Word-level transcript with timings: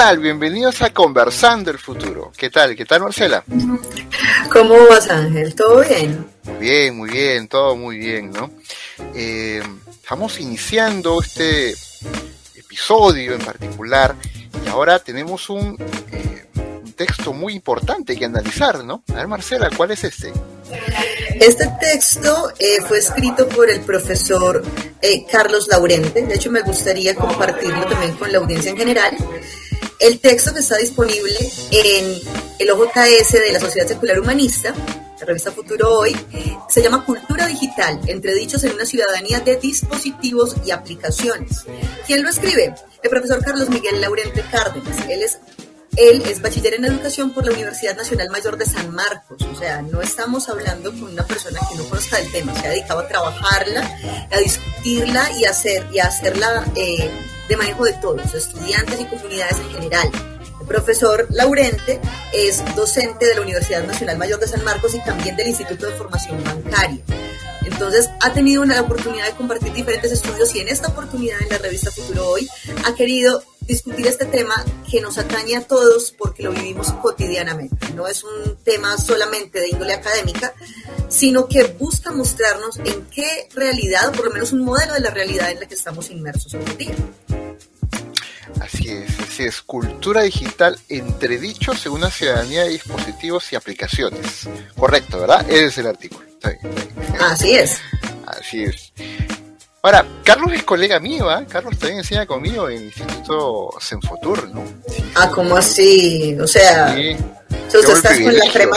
tal? 0.00 0.18
Bienvenidos 0.18 0.80
a 0.80 0.94
Conversando 0.94 1.70
el 1.70 1.78
Futuro. 1.78 2.32
¿Qué 2.34 2.48
tal? 2.48 2.74
¿Qué 2.74 2.86
tal, 2.86 3.02
Marcela? 3.02 3.44
¿Cómo 4.50 4.74
vas, 4.88 5.10
Ángel? 5.10 5.54
¿Todo 5.54 5.82
bien? 5.86 6.26
Muy 6.44 6.56
bien, 6.58 6.96
muy 6.96 7.10
bien, 7.10 7.48
todo 7.48 7.76
muy 7.76 7.98
bien, 7.98 8.30
¿no? 8.30 8.50
Eh, 9.14 9.62
estamos 9.90 10.40
iniciando 10.40 11.20
este 11.20 11.74
episodio 12.56 13.34
en 13.34 13.42
particular 13.42 14.16
y 14.64 14.68
ahora 14.70 15.00
tenemos 15.00 15.50
un, 15.50 15.76
eh, 16.12 16.46
un 16.82 16.92
texto 16.94 17.34
muy 17.34 17.52
importante 17.52 18.16
que 18.16 18.24
analizar, 18.24 18.82
¿no? 18.82 19.04
A 19.12 19.16
ver, 19.16 19.28
Marcela, 19.28 19.68
¿cuál 19.76 19.90
es 19.90 20.02
este? 20.02 20.32
Este 21.38 21.66
texto 21.78 22.54
eh, 22.58 22.80
fue 22.88 23.00
escrito 23.00 23.46
por 23.50 23.68
el 23.68 23.82
profesor 23.82 24.62
eh, 25.02 25.26
Carlos 25.30 25.68
Laurente. 25.68 26.22
De 26.22 26.36
hecho, 26.36 26.50
me 26.50 26.62
gustaría 26.62 27.14
compartirlo 27.14 27.84
también 27.84 28.14
con 28.14 28.32
la 28.32 28.38
audiencia 28.38 28.70
en 28.70 28.78
general. 28.78 29.14
El 30.00 30.18
texto 30.18 30.54
que 30.54 30.60
está 30.60 30.78
disponible 30.78 31.36
en 31.70 32.18
el 32.58 32.70
OJS 32.70 33.32
de 33.32 33.52
la 33.52 33.60
Sociedad 33.60 33.86
Secular 33.86 34.18
Humanista, 34.18 34.74
la 35.20 35.26
revista 35.26 35.52
Futuro 35.52 35.98
Hoy, 35.98 36.16
se 36.70 36.82
llama 36.82 37.04
Cultura 37.04 37.46
Digital, 37.46 38.00
entre 38.06 38.34
dichos 38.34 38.64
en 38.64 38.72
una 38.72 38.86
ciudadanía 38.86 39.40
de 39.40 39.56
dispositivos 39.56 40.56
y 40.64 40.70
aplicaciones. 40.70 41.66
¿Quién 42.06 42.22
lo 42.22 42.30
escribe? 42.30 42.74
El 43.02 43.10
profesor 43.10 43.44
Carlos 43.44 43.68
Miguel 43.68 44.00
Laurente 44.00 44.42
Cárdenas. 44.50 44.96
Él 45.08 45.22
es 45.22 45.38
él 45.96 46.22
es 46.22 46.40
bachiller 46.40 46.74
en 46.74 46.84
educación 46.84 47.32
por 47.32 47.44
la 47.44 47.52
Universidad 47.52 47.96
Nacional 47.96 48.30
Mayor 48.30 48.56
de 48.56 48.64
San 48.64 48.94
Marcos, 48.94 49.42
o 49.42 49.58
sea, 49.58 49.82
no 49.82 50.00
estamos 50.00 50.48
hablando 50.48 50.92
con 50.92 51.04
una 51.04 51.26
persona 51.26 51.58
que 51.68 51.76
no 51.76 51.84
conozca 51.84 52.18
el 52.20 52.30
tema, 52.30 52.54
se 52.54 52.66
ha 52.68 52.70
dedicado 52.70 53.00
a 53.00 53.08
trabajarla, 53.08 53.98
a 54.30 54.38
discutirla 54.38 55.28
y, 55.38 55.44
hacer, 55.46 55.84
y 55.92 55.98
a 55.98 56.06
hacerla 56.06 56.64
eh, 56.76 57.10
de 57.50 57.56
manejo 57.56 57.84
de 57.84 57.92
todos, 57.94 58.32
estudiantes 58.32 59.00
y 59.00 59.04
comunidades 59.06 59.58
en 59.58 59.70
general. 59.70 60.08
El 60.60 60.66
profesor 60.68 61.26
Laurente 61.30 62.00
es 62.32 62.62
docente 62.76 63.26
de 63.26 63.34
la 63.34 63.40
Universidad 63.40 63.84
Nacional 63.84 64.18
Mayor 64.18 64.38
de 64.38 64.46
San 64.46 64.62
Marcos 64.62 64.94
y 64.94 65.00
también 65.00 65.34
del 65.34 65.48
Instituto 65.48 65.86
de 65.86 65.92
Formación 65.94 66.42
Bancaria. 66.44 67.00
Entonces 67.64 68.08
ha 68.20 68.32
tenido 68.32 68.62
una 68.62 68.80
oportunidad 68.80 69.26
de 69.26 69.32
compartir 69.32 69.72
diferentes 69.72 70.12
estudios 70.12 70.54
y 70.54 70.60
en 70.60 70.68
esta 70.68 70.88
oportunidad 70.88 71.42
en 71.42 71.48
la 71.48 71.58
revista 71.58 71.90
Futuro 71.90 72.28
Hoy 72.28 72.48
ha 72.86 72.94
querido 72.94 73.42
discutir 73.62 74.06
este 74.06 74.26
tema 74.26 74.64
que 74.88 75.00
nos 75.00 75.18
atañe 75.18 75.56
a 75.56 75.66
todos 75.66 76.12
porque 76.16 76.44
lo 76.44 76.52
vivimos 76.52 76.92
cotidianamente. 76.92 77.92
No 77.94 78.06
es 78.06 78.22
un 78.22 78.56
tema 78.62 78.96
solamente 78.96 79.58
de 79.58 79.70
índole 79.70 79.92
académica, 79.92 80.54
sino 81.08 81.48
que 81.48 81.64
busca 81.64 82.12
mostrarnos 82.12 82.78
en 82.78 83.06
qué 83.06 83.48
realidad, 83.54 84.08
o 84.08 84.12
por 84.12 84.26
lo 84.26 84.30
menos 84.30 84.52
un 84.52 84.62
modelo 84.62 84.94
de 84.94 85.00
la 85.00 85.10
realidad 85.10 85.50
en 85.50 85.58
la 85.60 85.66
que 85.66 85.74
estamos 85.74 86.10
inmersos 86.10 86.54
hoy 86.54 86.62
en 86.64 86.78
día. 86.78 86.94
Así 88.60 88.88
es, 88.88 89.18
así 89.20 89.44
es. 89.44 89.62
Cultura 89.62 90.22
digital 90.22 90.78
entre 90.88 91.38
dichos 91.38 91.78
según 91.80 92.00
una 92.00 92.10
ciudadanía 92.10 92.62
de 92.64 92.70
dispositivos 92.70 93.52
y 93.52 93.56
aplicaciones. 93.56 94.48
Correcto, 94.76 95.18
¿verdad? 95.20 95.44
Ese 95.48 95.66
es 95.66 95.78
el 95.78 95.86
artículo. 95.86 96.26
Está 96.28 96.50
bien, 96.50 96.60
está 96.74 97.02
bien. 97.12 97.22
Así 97.22 97.54
es. 97.56 97.78
Así 98.26 98.64
es. 98.64 98.92
Ahora, 99.82 100.04
Carlos 100.24 100.52
es 100.52 100.62
colega 100.62 101.00
mío, 101.00 101.30
¿ah? 101.30 101.42
Carlos 101.48 101.78
también 101.78 101.98
enseña 102.00 102.26
conmigo 102.26 102.68
en 102.68 102.76
el 102.78 102.84
Instituto 102.84 103.70
Senfotur, 103.80 104.48
¿no? 104.50 104.62
Sí, 104.88 105.02
Ah, 105.14 105.30
¿cómo 105.34 105.56
así? 105.56 106.36
O 106.38 106.46
sea, 106.46 106.94
sí. 106.94 107.00
el 107.10 107.16
estás 107.72 108.18
con 108.20 108.36
la 108.36 108.52
crema, 108.52 108.76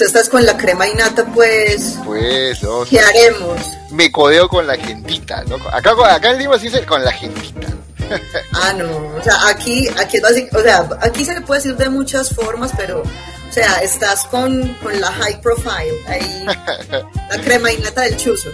estás 0.00 0.28
con 0.28 0.44
la 0.44 0.56
crema 0.56 0.88
y 0.88 0.94
nata, 0.94 1.24
pues, 1.26 1.96
Pues, 2.04 2.60
no, 2.64 2.84
¿qué 2.84 2.98
haremos? 2.98 3.60
me 3.92 4.10
codeo 4.10 4.48
con 4.48 4.66
la 4.66 4.76
gentita, 4.76 5.44
¿no? 5.44 5.54
Acá, 5.72 5.92
acá 6.12 6.32
en 6.32 6.38
Lima 6.38 6.58
se 6.58 6.64
dice 6.64 6.84
con 6.84 7.04
la 7.04 7.12
gentita. 7.12 7.68
Ah, 8.52 8.72
no, 8.72 9.14
o 9.16 9.22
sea, 9.22 9.34
aquí, 9.48 9.88
aquí 9.88 10.16
es 10.16 10.54
o 10.54 10.62
sea, 10.62 10.88
aquí 11.00 11.24
se 11.24 11.34
le 11.34 11.40
puede 11.42 11.60
decir 11.60 11.76
de 11.76 11.88
muchas 11.88 12.34
formas, 12.34 12.72
pero, 12.76 13.02
o 13.02 13.52
sea, 13.52 13.78
estás 13.82 14.24
con, 14.24 14.74
con 14.82 15.00
la 15.00 15.12
high 15.12 15.40
profile, 15.40 15.98
ahí, 16.06 16.44
la 16.44 17.40
crema 17.44 17.72
y 17.72 17.78
nata 17.78 18.02
del 18.02 18.16
chuzo. 18.16 18.50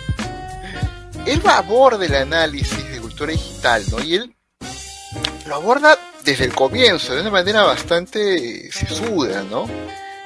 Él 1.27 1.45
va 1.45 1.55
a 1.55 1.59
aborda 1.59 2.05
el 2.05 2.15
análisis 2.15 2.91
de 2.91 3.01
cultura 3.01 3.33
digital, 3.33 3.83
¿no? 3.91 4.03
Y 4.03 4.17
él 4.17 4.37
lo 5.47 5.55
aborda 5.55 5.99
desde 6.23 6.45
el 6.45 6.55
comienzo, 6.55 7.15
de 7.15 7.23
una 7.23 7.31
manera 7.31 7.63
bastante 7.63 8.71
sesuda, 8.71 9.43
¿no? 9.45 9.69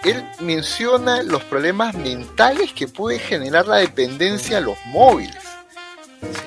Él 0.05 0.25
menciona 0.41 1.23
los 1.23 1.43
problemas 1.45 1.95
mentales 1.95 2.73
que 2.73 2.89
puede 2.89 3.19
generar 3.19 3.67
la 3.67 3.77
dependencia 3.77 4.59
a 4.59 4.61
los 4.61 4.79
móviles. 4.87 5.43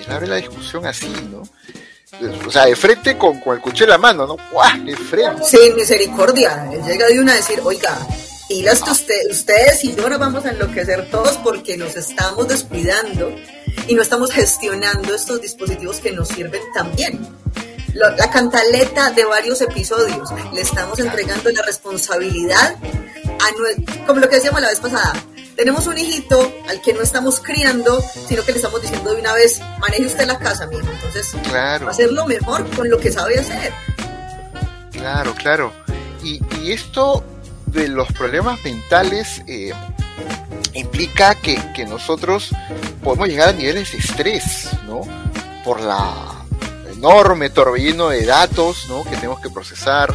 Se 0.06 0.12
abre 0.12 0.28
la 0.28 0.38
discusión 0.38 0.86
así, 0.86 1.14
¿no? 1.30 1.44
O 2.46 2.52
sea, 2.52 2.66
de 2.66 2.76
frente 2.76 3.18
con, 3.18 3.40
con 3.40 3.56
el 3.56 3.62
cuchillo 3.62 3.86
en 3.86 3.90
la 3.92 3.98
mano, 3.98 4.28
¿no? 4.28 4.38
¡Guau! 4.52 4.84
De 4.84 4.96
frente. 4.96 5.44
Sin 5.46 5.76
misericordia, 5.76 6.68
él 6.72 6.82
llega 6.84 7.08
de 7.08 7.20
una 7.20 7.32
a 7.34 7.36
decir, 7.36 7.60
oiga, 7.64 7.98
pilas 8.50 8.82
que 8.82 8.92
usted, 8.92 9.16
ustedes 9.32 9.84
y 9.86 9.96
yo 9.96 10.10
nos 10.10 10.20
vamos 10.20 10.46
a 10.46 10.50
enloquecer 10.52 11.10
todos 11.10 11.38
porque 11.38 11.78
nos 11.78 11.96
estamos 11.96 12.48
descuidando 12.50 13.34
y 13.88 13.94
no 13.96 14.02
estamos 14.02 14.32
gestionando 14.32 15.16
estos 15.16 15.42
dispositivos 15.42 15.98
que 15.98 16.12
nos 16.12 16.28
sirven 16.28 16.62
también. 16.74 17.20
Lo- 17.94 18.10
La 18.18 18.30
cantaleta 18.30 19.12
de 19.12 19.24
varios 19.26 19.62
episodios, 19.62 20.30
le 20.54 20.62
estamos 20.62 21.00
entregando 21.00 21.50
la 21.52 21.62
responsabilidad 21.64 22.76
a 23.26 24.06
como 24.06 24.20
lo 24.20 24.28
que 24.30 24.36
decíamos 24.36 24.62
la 24.62 24.68
vez 24.70 24.80
pasada. 24.80 25.14
Tenemos 25.62 25.86
un 25.86 25.96
hijito 25.96 26.52
al 26.68 26.82
que 26.82 26.92
no 26.92 27.02
estamos 27.04 27.40
criando, 27.40 28.04
sino 28.28 28.44
que 28.44 28.52
le 28.52 28.58
estamos 28.58 28.82
diciendo 28.82 29.14
de 29.14 29.22
una 29.22 29.32
vez, 29.34 29.62
maneje 29.80 30.08
usted 30.08 30.26
la 30.26 30.40
casa, 30.40 30.66
mijo. 30.66 30.88
Entonces, 30.92 31.36
Claro. 31.48 31.88
hacerlo 31.88 32.26
mejor 32.26 32.68
con 32.72 32.90
lo 32.90 32.98
que 32.98 33.12
sabe 33.12 33.38
hacer. 33.38 33.72
Claro, 34.92 35.36
claro. 35.36 35.72
Y, 36.24 36.42
y 36.60 36.72
esto 36.72 37.24
de 37.68 37.90
los 37.90 38.12
problemas 38.12 38.58
mentales 38.64 39.44
eh, 39.46 39.72
implica 40.74 41.36
que, 41.36 41.62
que 41.76 41.86
nosotros 41.86 42.50
podemos 43.04 43.28
llegar 43.28 43.50
a 43.50 43.54
niveles 43.54 43.92
de 43.92 44.00
estrés, 44.00 44.68
¿no? 44.88 45.02
Por 45.64 45.80
la 45.82 46.44
enorme 46.92 47.52
torbellino 47.52 48.10
de 48.10 48.26
datos, 48.26 48.88
¿no? 48.90 49.04
Que 49.04 49.12
tenemos 49.12 49.40
que 49.42 49.52
procesar, 49.52 50.12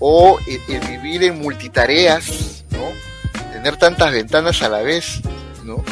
o 0.00 0.38
el, 0.46 0.60
el 0.68 0.86
vivir 0.86 1.22
en 1.24 1.38
multitareas. 1.40 2.64
Tener 3.56 3.76
tantas 3.78 4.12
ventanas 4.12 4.60
a 4.62 4.68
la 4.68 4.82
vez, 4.82 5.20
¿no? 5.64 5.84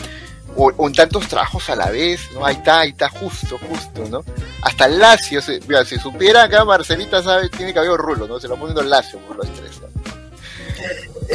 O, 0.56 0.70
o 0.76 0.86
en 0.86 0.94
tantos 0.94 1.26
trabajos 1.28 1.68
a 1.70 1.76
la 1.76 1.90
vez, 1.90 2.20
¿no? 2.32 2.44
Ahí 2.46 2.54
está, 2.56 2.80
ahí 2.80 2.90
está, 2.90 3.08
justo, 3.08 3.58
justo, 3.68 4.06
¿no? 4.08 4.24
Hasta 4.62 4.86
el 4.86 4.98
lacio, 4.98 5.40
se- 5.42 5.60
mira, 5.66 5.84
si 5.84 5.98
supiera 5.98 6.44
acá 6.44 6.64
Marcelita 6.64 7.22
sabe, 7.22 7.48
tiene 7.48 7.74
cabello 7.74 7.96
rulo, 7.96 8.28
¿no? 8.28 8.38
Se 8.38 8.46
lo 8.48 8.56
poniendo 8.56 8.80
el 8.82 8.90
lacio 8.90 9.18
por 9.20 9.36
los 9.36 9.46
estrés. 9.48 9.80
¿no? 9.80 9.88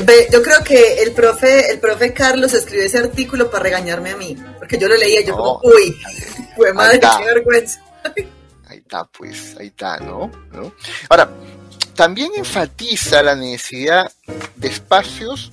Ve, 0.05 0.27
Yo 0.31 0.41
creo 0.41 0.63
que 0.63 1.01
el 1.01 1.11
profe, 1.11 1.71
el 1.71 1.79
profe 1.79 2.13
Carlos 2.13 2.53
escribió 2.53 2.85
ese 2.85 2.99
artículo 2.99 3.49
para 3.49 3.63
regañarme 3.63 4.11
a 4.11 4.17
mí, 4.17 4.37
porque 4.57 4.77
yo 4.77 4.87
lo 4.87 4.95
leía 4.95 5.21
yo 5.21 5.35
No. 5.35 5.37
como, 5.37 5.61
uy, 5.63 5.99
fue 6.55 6.71
madre, 6.73 6.99
qué 6.99 7.25
vergüenza. 7.25 7.81
Ahí 8.67 8.77
está, 8.77 9.03
pues, 9.05 9.55
ahí 9.59 9.67
está, 9.67 9.97
¿no? 9.99 10.31
¿no? 10.51 10.71
Ahora, 11.09 11.29
también 11.95 12.31
enfatiza 12.37 13.21
la 13.23 13.35
necesidad 13.35 14.09
de 14.55 14.67
espacios 14.69 15.51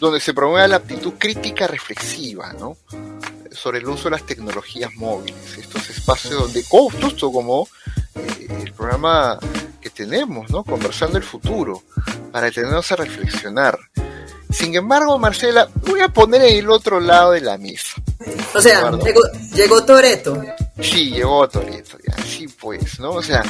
donde 0.00 0.20
se 0.20 0.34
promueva 0.34 0.68
la 0.68 0.76
aptitud 0.76 1.14
crítica 1.18 1.66
reflexiva, 1.66 2.52
¿no? 2.52 2.76
Sobre 3.50 3.78
el 3.78 3.88
uso 3.88 4.04
de 4.04 4.10
las 4.10 4.26
tecnologías 4.26 4.94
móviles. 4.94 5.56
Estos 5.58 5.88
espacios 5.88 6.34
donde, 6.34 6.64
oh, 6.70 6.90
justo 6.90 7.32
como 7.32 7.68
eh, 8.14 8.48
el 8.64 8.72
programa 8.72 9.38
que 9.80 9.90
tenemos, 9.90 10.50
¿no? 10.50 10.62
Conversando 10.64 11.16
el 11.16 11.24
futuro, 11.24 11.82
para 12.30 12.50
tenernos 12.50 12.90
a 12.92 12.96
reflexionar. 12.96 13.78
Sin 14.50 14.74
embargo, 14.74 15.18
Marcela, 15.18 15.68
voy 15.86 16.00
a 16.00 16.08
poner 16.08 16.42
en 16.42 16.58
el 16.58 16.70
otro 16.70 17.00
lado 17.00 17.32
de 17.32 17.40
la 17.40 17.58
mesa. 17.58 17.94
O 18.54 18.60
sea, 18.60 18.90
llegó, 18.90 19.20
llegó 19.54 19.84
Toreto. 19.84 20.42
Sí, 20.80 21.10
llegó 21.10 21.48
Toreto, 21.48 21.98
ya, 22.06 22.22
sí 22.22 22.46
pues, 22.48 23.00
¿no? 23.00 23.10
O 23.10 23.22
sea, 23.22 23.42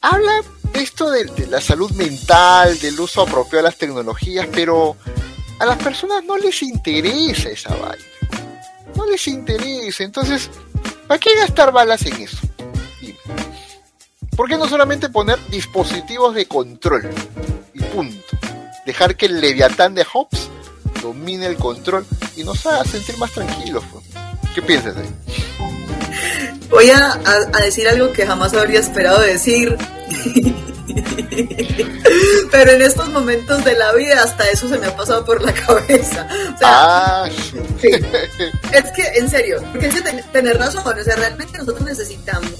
habla 0.00 0.32
de 0.72 0.82
esto 0.82 1.10
de, 1.10 1.24
de 1.24 1.46
la 1.46 1.60
salud 1.60 1.90
mental, 1.92 2.78
del 2.78 2.98
uso 2.98 3.22
apropiado 3.22 3.58
de 3.58 3.62
las 3.62 3.76
tecnologías, 3.76 4.46
pero 4.52 4.96
a 5.60 5.66
las 5.66 5.76
personas 5.76 6.24
no 6.24 6.38
les 6.38 6.62
interesa 6.62 7.50
esa 7.50 7.74
vaina. 7.74 8.04
No 8.96 9.06
les 9.06 9.28
interesa, 9.28 10.02
entonces, 10.02 10.50
¿para 11.06 11.20
qué 11.20 11.34
gastar 11.36 11.70
balas 11.70 12.04
en 12.06 12.14
eso? 12.22 12.38
¿Por 14.34 14.48
qué 14.48 14.56
no 14.56 14.66
solamente 14.66 15.10
poner 15.10 15.38
dispositivos 15.50 16.34
de 16.34 16.46
control? 16.46 17.10
Y 17.74 17.82
punto. 17.82 18.38
Dejar 18.86 19.16
que 19.16 19.26
el 19.26 19.38
leviatán 19.38 19.94
de 19.94 20.04
Hobbes 20.04 20.48
domine 21.02 21.44
el 21.46 21.56
control 21.56 22.06
y 22.36 22.42
nos 22.42 22.64
haga 22.66 22.84
sentir 22.84 23.18
más 23.18 23.30
tranquilos. 23.32 23.84
pues. 23.92 24.04
¿Qué 24.54 24.62
piensas 24.62 24.96
ahí? 24.96 25.10
Voy 26.70 26.88
a 26.90 27.60
decir 27.62 27.86
algo 27.86 28.12
que 28.12 28.26
jamás 28.26 28.54
habría 28.54 28.80
esperado 28.80 29.20
decir. 29.20 29.76
Pero 32.50 32.72
en 32.72 32.82
estos 32.82 33.08
momentos 33.10 33.64
de 33.64 33.74
la 33.74 33.92
vida 33.92 34.22
hasta 34.22 34.48
eso 34.48 34.68
se 34.68 34.78
me 34.78 34.86
ha 34.86 34.96
pasado 34.96 35.24
por 35.24 35.42
la 35.42 35.52
cabeza. 35.66 36.26
O 36.54 36.58
sea, 36.58 36.58
Ah, 36.62 37.28
sí. 37.30 37.58
Es 38.72 38.90
que, 38.94 39.02
en 39.18 39.30
serio, 39.30 39.62
porque 39.70 39.86
es 39.88 39.94
que 39.94 40.02
ten- 40.02 40.24
tener 40.32 40.58
razón, 40.58 40.82
o 40.86 41.04
sea, 41.04 41.16
realmente 41.16 41.58
nosotros 41.58 41.82
necesitamos, 41.82 42.52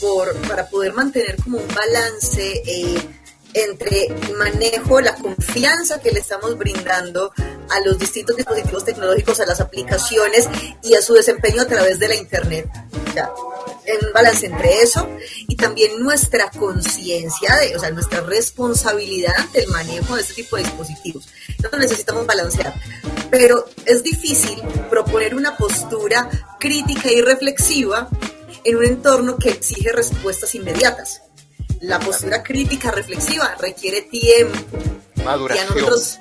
por, 0.00 0.34
para 0.48 0.66
poder 0.68 0.92
mantener 0.94 1.36
como 1.42 1.58
un 1.58 1.68
balance 1.74 2.62
eh, 2.66 2.98
entre 3.54 4.06
el 4.06 4.36
manejo, 4.36 5.00
la 5.00 5.14
confianza 5.14 6.00
que 6.00 6.10
le 6.10 6.20
estamos 6.20 6.56
brindando 6.58 7.32
a 7.70 7.80
los 7.86 7.98
distintos 7.98 8.36
dispositivos 8.36 8.84
tecnológicos, 8.84 9.40
a 9.40 9.46
las 9.46 9.60
aplicaciones 9.60 10.48
y 10.82 10.94
a 10.94 11.02
su 11.02 11.14
desempeño 11.14 11.62
a 11.62 11.66
través 11.66 11.98
de 11.98 12.08
la 12.08 12.14
Internet. 12.16 12.68
Ya, 13.14 13.30
en 13.86 14.06
un 14.06 14.12
balance 14.12 14.46
entre 14.46 14.80
eso 14.80 15.08
y 15.48 15.56
también 15.56 16.02
nuestra 16.02 16.50
conciencia, 16.50 17.56
o 17.76 17.78
sea, 17.78 17.90
nuestra 17.90 18.20
responsabilidad 18.20 19.34
ante 19.36 19.64
el 19.64 19.68
manejo 19.68 20.16
de 20.16 20.22
este 20.22 20.34
tipo 20.34 20.56
de 20.56 20.62
dispositivos. 20.62 21.28
Entonces 21.48 21.80
necesitamos 21.80 22.26
balancear. 22.26 22.74
Pero 23.30 23.66
es 23.84 24.02
difícil 24.02 24.62
proponer 24.90 25.34
una 25.34 25.56
postura 25.56 26.28
crítica 26.58 27.10
y 27.10 27.20
reflexiva 27.20 28.08
en 28.64 28.76
un 28.76 28.84
entorno 28.84 29.36
que 29.36 29.50
exige 29.50 29.92
respuestas 29.92 30.54
inmediatas. 30.54 31.22
La 31.80 32.00
postura 32.00 32.42
crítica 32.42 32.90
reflexiva 32.90 33.54
requiere 33.60 34.02
tiempo. 34.02 34.58
Maduración. 35.22 35.66
Y 35.66 35.70
a 35.70 35.74
nosotros, 35.74 36.18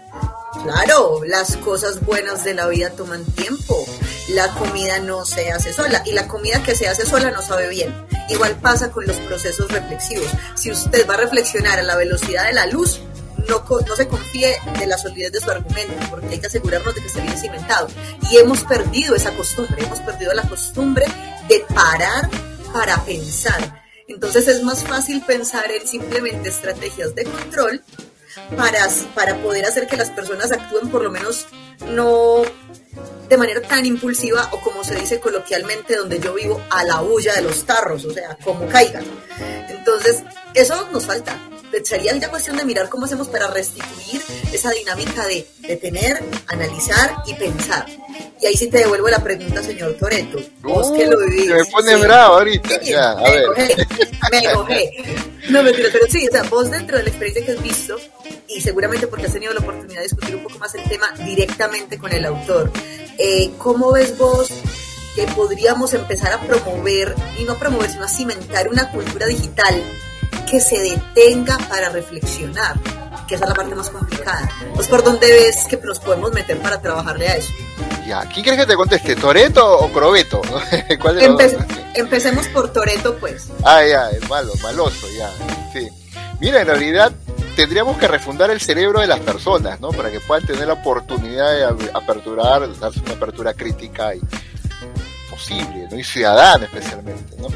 claro, 0.64 1.24
las 1.26 1.56
cosas 1.58 2.04
buenas 2.06 2.44
de 2.44 2.54
la 2.54 2.68
vida 2.68 2.90
toman 2.92 3.24
tiempo. 3.26 3.86
La 4.30 4.48
comida 4.54 5.00
no 5.00 5.26
se 5.26 5.52
hace 5.52 5.74
sola 5.74 6.02
y 6.06 6.14
la 6.14 6.28
comida 6.28 6.64
que 6.64 6.76
se 6.76 6.88
hace 6.88 7.06
sola 7.06 7.32
no 7.32 7.42
sabe 7.42 7.68
bien. 7.70 7.94
Igual 8.30 8.56
pasa 8.56 8.92
con 8.92 9.06
los 9.06 9.18
procesos 9.18 9.70
reflexivos. 9.70 10.28
Si 10.56 10.72
usted 10.72 11.08
va 11.08 11.16
a 11.16 11.18
reflexionar 11.18 11.80
a 11.80 11.84
la 11.84 11.96
velocidad 11.96 12.46
de 12.46 12.54
la 12.54 12.66
luz, 12.68 13.02
no, 13.50 13.66
no, 13.86 13.96
se 13.96 14.08
confíe 14.08 14.56
de 14.80 14.88
la 14.88 14.98
solidez 14.98 15.34
de 15.34 15.42
su 15.42 15.52
argumento, 15.52 15.94
porque 16.10 16.28
hay 16.28 16.40
que 16.40 16.48
asegurarnos 16.48 16.96
de 16.96 17.02
que 17.02 17.08
esté 17.08 17.22
bien 17.22 17.38
cimentado. 17.38 17.88
Y 18.32 18.38
hemos 18.38 18.64
perdido 18.64 19.16
esa 19.16 19.36
costumbre, 19.36 19.84
hemos 19.84 20.00
perdido 20.00 20.34
la 20.34 20.44
costumbre 20.44 21.06
de 21.50 21.60
parar 21.74 22.30
para 22.72 23.04
pensar. 23.04 23.84
Entonces 24.08 24.48
es 24.48 24.64
más 24.64 24.84
fácil 24.84 25.22
pensar 25.26 25.70
en 25.72 25.88
simplemente 25.88 26.50
estrategias 26.50 27.14
de 27.16 27.26
control 27.26 27.84
para, 28.56 28.88
para 29.16 29.38
poder 29.42 29.66
hacer 29.66 29.88
que 29.88 29.98
las 29.98 30.10
personas 30.10 30.52
actúen 30.52 30.90
por 30.90 31.04
lo 31.04 31.12
menos 31.12 31.48
no 31.90 32.44
de 33.28 33.38
manera 33.38 33.62
tan 33.62 33.86
impulsiva 33.86 34.50
o 34.52 34.60
como 34.60 34.84
se 34.84 34.96
dice 34.96 35.20
coloquialmente 35.20 35.96
donde 35.96 36.20
yo 36.20 36.34
vivo, 36.34 36.62
a 36.70 36.84
la 36.84 37.02
huya 37.02 37.34
de 37.36 37.42
los 37.42 37.66
tarros, 37.66 38.06
o 38.06 38.12
sea, 38.12 38.38
como 38.44 38.68
caigan. 38.68 39.06
Entonces, 39.70 40.24
eso 40.54 40.88
nos 40.92 41.06
falta 41.06 41.38
sería 41.84 42.16
ya 42.16 42.30
cuestión 42.30 42.58
de 42.58 42.66
mirar 42.66 42.90
cómo 42.90 43.06
hacemos 43.06 43.28
para 43.28 43.48
restituir 43.48 44.22
esa 44.52 44.72
dinámica 44.72 45.26
de 45.26 45.48
detener, 45.60 46.24
analizar 46.48 47.16
y 47.26 47.34
pensar. 47.34 47.86
Y 48.42 48.46
ahí 48.46 48.56
sí 48.56 48.68
te 48.68 48.80
devuelvo 48.80 49.08
la 49.08 49.24
pregunta, 49.24 49.64
señor 49.64 49.94
Toreto. 49.94 50.40
Vos 50.62 50.92
que 50.92 51.08
lo 51.08 51.18
vivís. 51.20 51.48
me 51.48 51.66
pone 51.66 51.96
bravo 51.96 52.36
ahorita. 52.36 52.82
ya, 52.82 53.12
a 53.12 53.16
me 53.16 53.30
ver. 53.32 53.88
me 54.32 54.38
enojé. 54.40 54.92
No, 55.50 55.64
mentira, 55.64 55.90
pero 55.92 56.06
sí, 56.10 56.28
o 56.28 56.32
sea, 56.32 56.44
vos 56.44 56.70
dentro 56.70 56.98
de 56.98 57.04
la 57.04 57.10
experiencia 57.10 57.46
que 57.46 57.52
has 57.54 57.64
visto, 57.64 57.98
y 58.48 58.62
seguramente 58.62 59.08
porque 59.08 59.26
has 59.26 59.34
tenido 59.34 59.54
la 59.54 59.60
oportunidad 59.60 59.98
de 59.98 60.04
discutir 60.04 60.36
un 60.36 60.44
poco 60.44 60.58
más 60.60 60.74
el 60.76 60.84
tema 60.84 61.12
directamente 61.26 61.98
con 61.98 62.14
el 62.14 62.26
autor, 62.26 62.72
eh, 63.18 63.52
¿cómo 63.58 63.92
ves 63.92 64.18
vos 64.18 64.50
que 65.16 65.24
podríamos 65.28 65.94
empezar 65.94 66.34
a 66.34 66.42
promover, 66.42 67.16
y 67.38 67.44
no 67.44 67.58
promover, 67.58 67.90
sino 67.90 68.06
a 68.06 68.08
cimentar 68.08 68.68
una 68.68 68.92
cultura 68.92 69.28
digital 69.28 69.82
que 70.50 70.60
se 70.60 70.80
detenga 70.80 71.58
para 71.70 71.90
reflexionar, 71.90 72.76
que 73.28 73.36
esa 73.36 73.46
es 73.46 73.50
la 73.50 73.56
parte 73.56 73.76
más 73.76 73.90
complicada. 73.90 74.50
Pues 74.76 74.88
por 74.88 75.04
dónde 75.04 75.32
ves 75.32 75.66
que 75.70 75.78
nos 75.78 76.00
podemos 76.00 76.32
meter 76.34 76.58
para 76.60 76.82
trabajarle 76.82 77.28
a 77.28 77.36
eso. 77.36 77.52
Ya, 78.08 78.22
¿quién 78.22 78.44
quieres 78.44 78.60
que 78.62 78.68
te 78.68 78.76
conteste? 78.76 79.16
¿Toreto 79.16 79.80
o 79.80 79.92
Crobeto? 79.92 80.42
¿Cuál 81.02 81.16
de 81.16 81.26
Empe 81.26 81.58
empecemos 81.94 82.48
por 82.48 82.72
Toreto, 82.74 83.16
pues. 83.18 83.48
Ah, 83.64 83.82
ya, 83.86 84.10
el 84.10 84.28
malo, 84.28 84.54
maloso, 84.62 85.08
ya. 85.18 85.32
Sí. 85.72 85.88
Mira, 86.40 86.62
en 86.62 86.68
realidad 86.68 87.12
tendríamos 87.56 87.98
que 87.98 88.08
refundar 88.08 88.50
el 88.52 88.60
cerebro 88.60 89.00
de 89.00 89.08
las 89.08 89.20
personas, 89.20 89.80
¿no? 89.80 89.90
Para 89.90 90.12
que 90.12 90.20
puedan 90.20 90.46
tener 90.46 90.68
la 90.68 90.74
oportunidad 90.74 91.76
de 91.76 91.90
aperturar, 91.94 92.68
darse 92.80 93.00
una 93.00 93.14
apertura 93.14 93.54
crítica 93.54 94.16
y 94.16 94.22
posible, 95.30 95.88
¿no? 95.90 95.98
Y 95.98 96.04
ciudadana 96.04 96.66
especialmente, 96.66 97.36
¿no? 97.38 97.48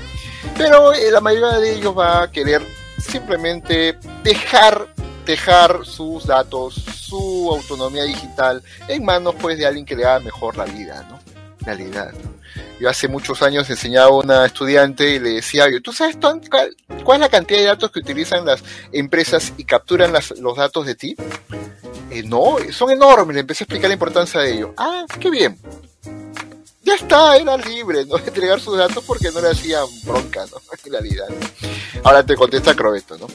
Pero 0.58 0.94
eh, 0.94 1.12
la 1.12 1.22
mayoría 1.22 1.60
de 1.60 1.76
ellos 1.76 1.98
va 1.98 2.24
a 2.24 2.32
querer 2.32 2.62
simplemente 2.98 3.98
dejar 4.24 4.88
dejar 5.28 5.86
sus 5.86 6.26
datos, 6.26 6.74
su 6.74 7.50
autonomía 7.52 8.04
digital 8.04 8.64
en 8.88 9.04
manos 9.04 9.36
pues 9.40 9.58
de 9.58 9.66
alguien 9.66 9.86
que 9.86 9.96
le 9.96 10.06
haga 10.06 10.22
mejor 10.22 10.56
la 10.56 10.64
vida, 10.64 11.06
¿no? 11.10 11.20
Realidad, 11.60 12.14
¿no? 12.14 12.38
Yo 12.80 12.90
hace 12.90 13.08
muchos 13.08 13.42
años 13.42 13.70
enseñaba 13.70 14.08
a 14.08 14.12
una 14.12 14.46
estudiante 14.46 15.16
y 15.16 15.20
le 15.20 15.32
decía, 15.32 15.66
¿tú 15.84 15.92
sabes 15.92 16.18
cuál, 16.20 16.42
cuál 17.04 17.18
es 17.18 17.22
la 17.22 17.30
cantidad 17.30 17.60
de 17.60 17.66
datos 17.66 17.92
que 17.92 18.00
utilizan 18.00 18.46
las 18.46 18.64
empresas 18.92 19.52
y 19.58 19.66
capturan 19.66 20.14
las, 20.14 20.32
los 20.40 20.56
datos 20.56 20.86
de 20.86 20.96
ti? 20.96 21.16
Eh, 22.10 22.24
no, 22.24 22.56
son 22.72 22.92
enormes, 22.92 23.36
le 23.36 23.42
empecé 23.42 23.64
a 23.64 23.66
explicar 23.66 23.90
la 23.90 23.96
importancia 23.96 24.40
de 24.40 24.54
ello. 24.54 24.74
Ah, 24.78 25.06
qué 25.20 25.30
bien 25.30 25.58
ya 26.88 26.96
está, 26.96 27.36
era 27.36 27.58
libre, 27.58 28.06
¿no? 28.06 28.18
Entregar 28.26 28.62
sus 28.62 28.78
datos 28.78 29.04
porque 29.06 29.30
no 29.32 29.42
le 29.42 29.50
hacían 29.50 29.86
bronca, 30.04 30.46
¿no? 30.46 30.58
En 30.86 30.94
realidad. 30.94 31.28
Ahora 32.04 32.26
te 32.26 32.36
contesta 32.36 32.74
Crobeto, 32.74 33.18
¿no? 33.18 33.28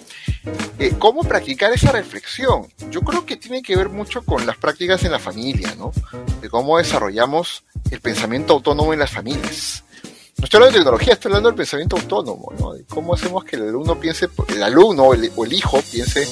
Eh, 0.78 0.94
¿Cómo 0.98 1.22
practicar 1.22 1.70
esa 1.72 1.92
reflexión? 1.92 2.66
Yo 2.90 3.02
creo 3.02 3.26
que 3.26 3.36
tiene 3.36 3.62
que 3.62 3.76
ver 3.76 3.90
mucho 3.90 4.22
con 4.22 4.46
las 4.46 4.56
prácticas 4.56 5.04
en 5.04 5.12
la 5.12 5.18
familia, 5.18 5.74
¿no? 5.76 5.92
De 6.40 6.48
cómo 6.48 6.78
desarrollamos 6.78 7.64
el 7.90 8.00
pensamiento 8.00 8.54
autónomo 8.54 8.94
en 8.94 9.00
las 9.00 9.10
familias. 9.10 9.84
No 10.38 10.44
estoy 10.44 10.58
hablando 10.58 10.78
de 10.78 10.84
tecnología, 10.84 11.12
estoy 11.12 11.28
hablando 11.28 11.50
del 11.50 11.56
pensamiento 11.56 11.96
autónomo, 11.96 12.52
¿no? 12.58 12.72
De 12.72 12.84
cómo 12.84 13.14
hacemos 13.14 13.44
que 13.44 13.56
el 13.56 13.68
alumno 13.68 14.00
piense, 14.00 14.28
el 14.48 14.62
alumno 14.62 15.04
o 15.04 15.14
el, 15.44 15.52
hijo 15.52 15.78
piense 15.92 16.26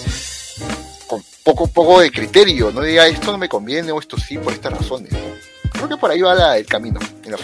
con 1.07 1.23
poco, 1.45 1.67
poco 1.67 2.01
de 2.01 2.11
criterio, 2.11 2.73
no 2.73 2.81
diga 2.81 3.07
esto 3.07 3.31
no 3.31 3.39
me 3.39 3.49
conviene 3.49 3.93
o 3.93 4.01
esto 4.01 4.17
sí 4.17 4.39
por 4.39 4.55
estas 4.55 4.73
razones, 4.73 5.13
¿no? 5.13 5.40
Creo 5.81 5.89
que 5.89 5.97
por 5.97 6.11
ahí 6.11 6.21
va 6.21 6.35
la, 6.35 6.59
el 6.59 6.67
camino 6.67 7.01
la 7.25 7.39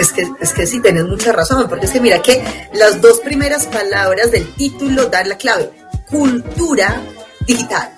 Es 0.00 0.12
que, 0.12 0.26
es 0.40 0.52
que 0.52 0.66
sí, 0.66 0.80
tenés 0.80 1.04
mucha 1.04 1.30
razón, 1.30 1.68
porque 1.68 1.86
es 1.86 1.92
que 1.92 2.00
mira 2.00 2.20
que 2.20 2.42
las 2.74 3.00
dos 3.00 3.20
primeras 3.20 3.66
palabras 3.66 4.32
del 4.32 4.52
título 4.54 5.06
dan 5.06 5.28
la 5.28 5.36
clave. 5.36 5.70
Cultura 6.10 7.00
digital. 7.46 7.92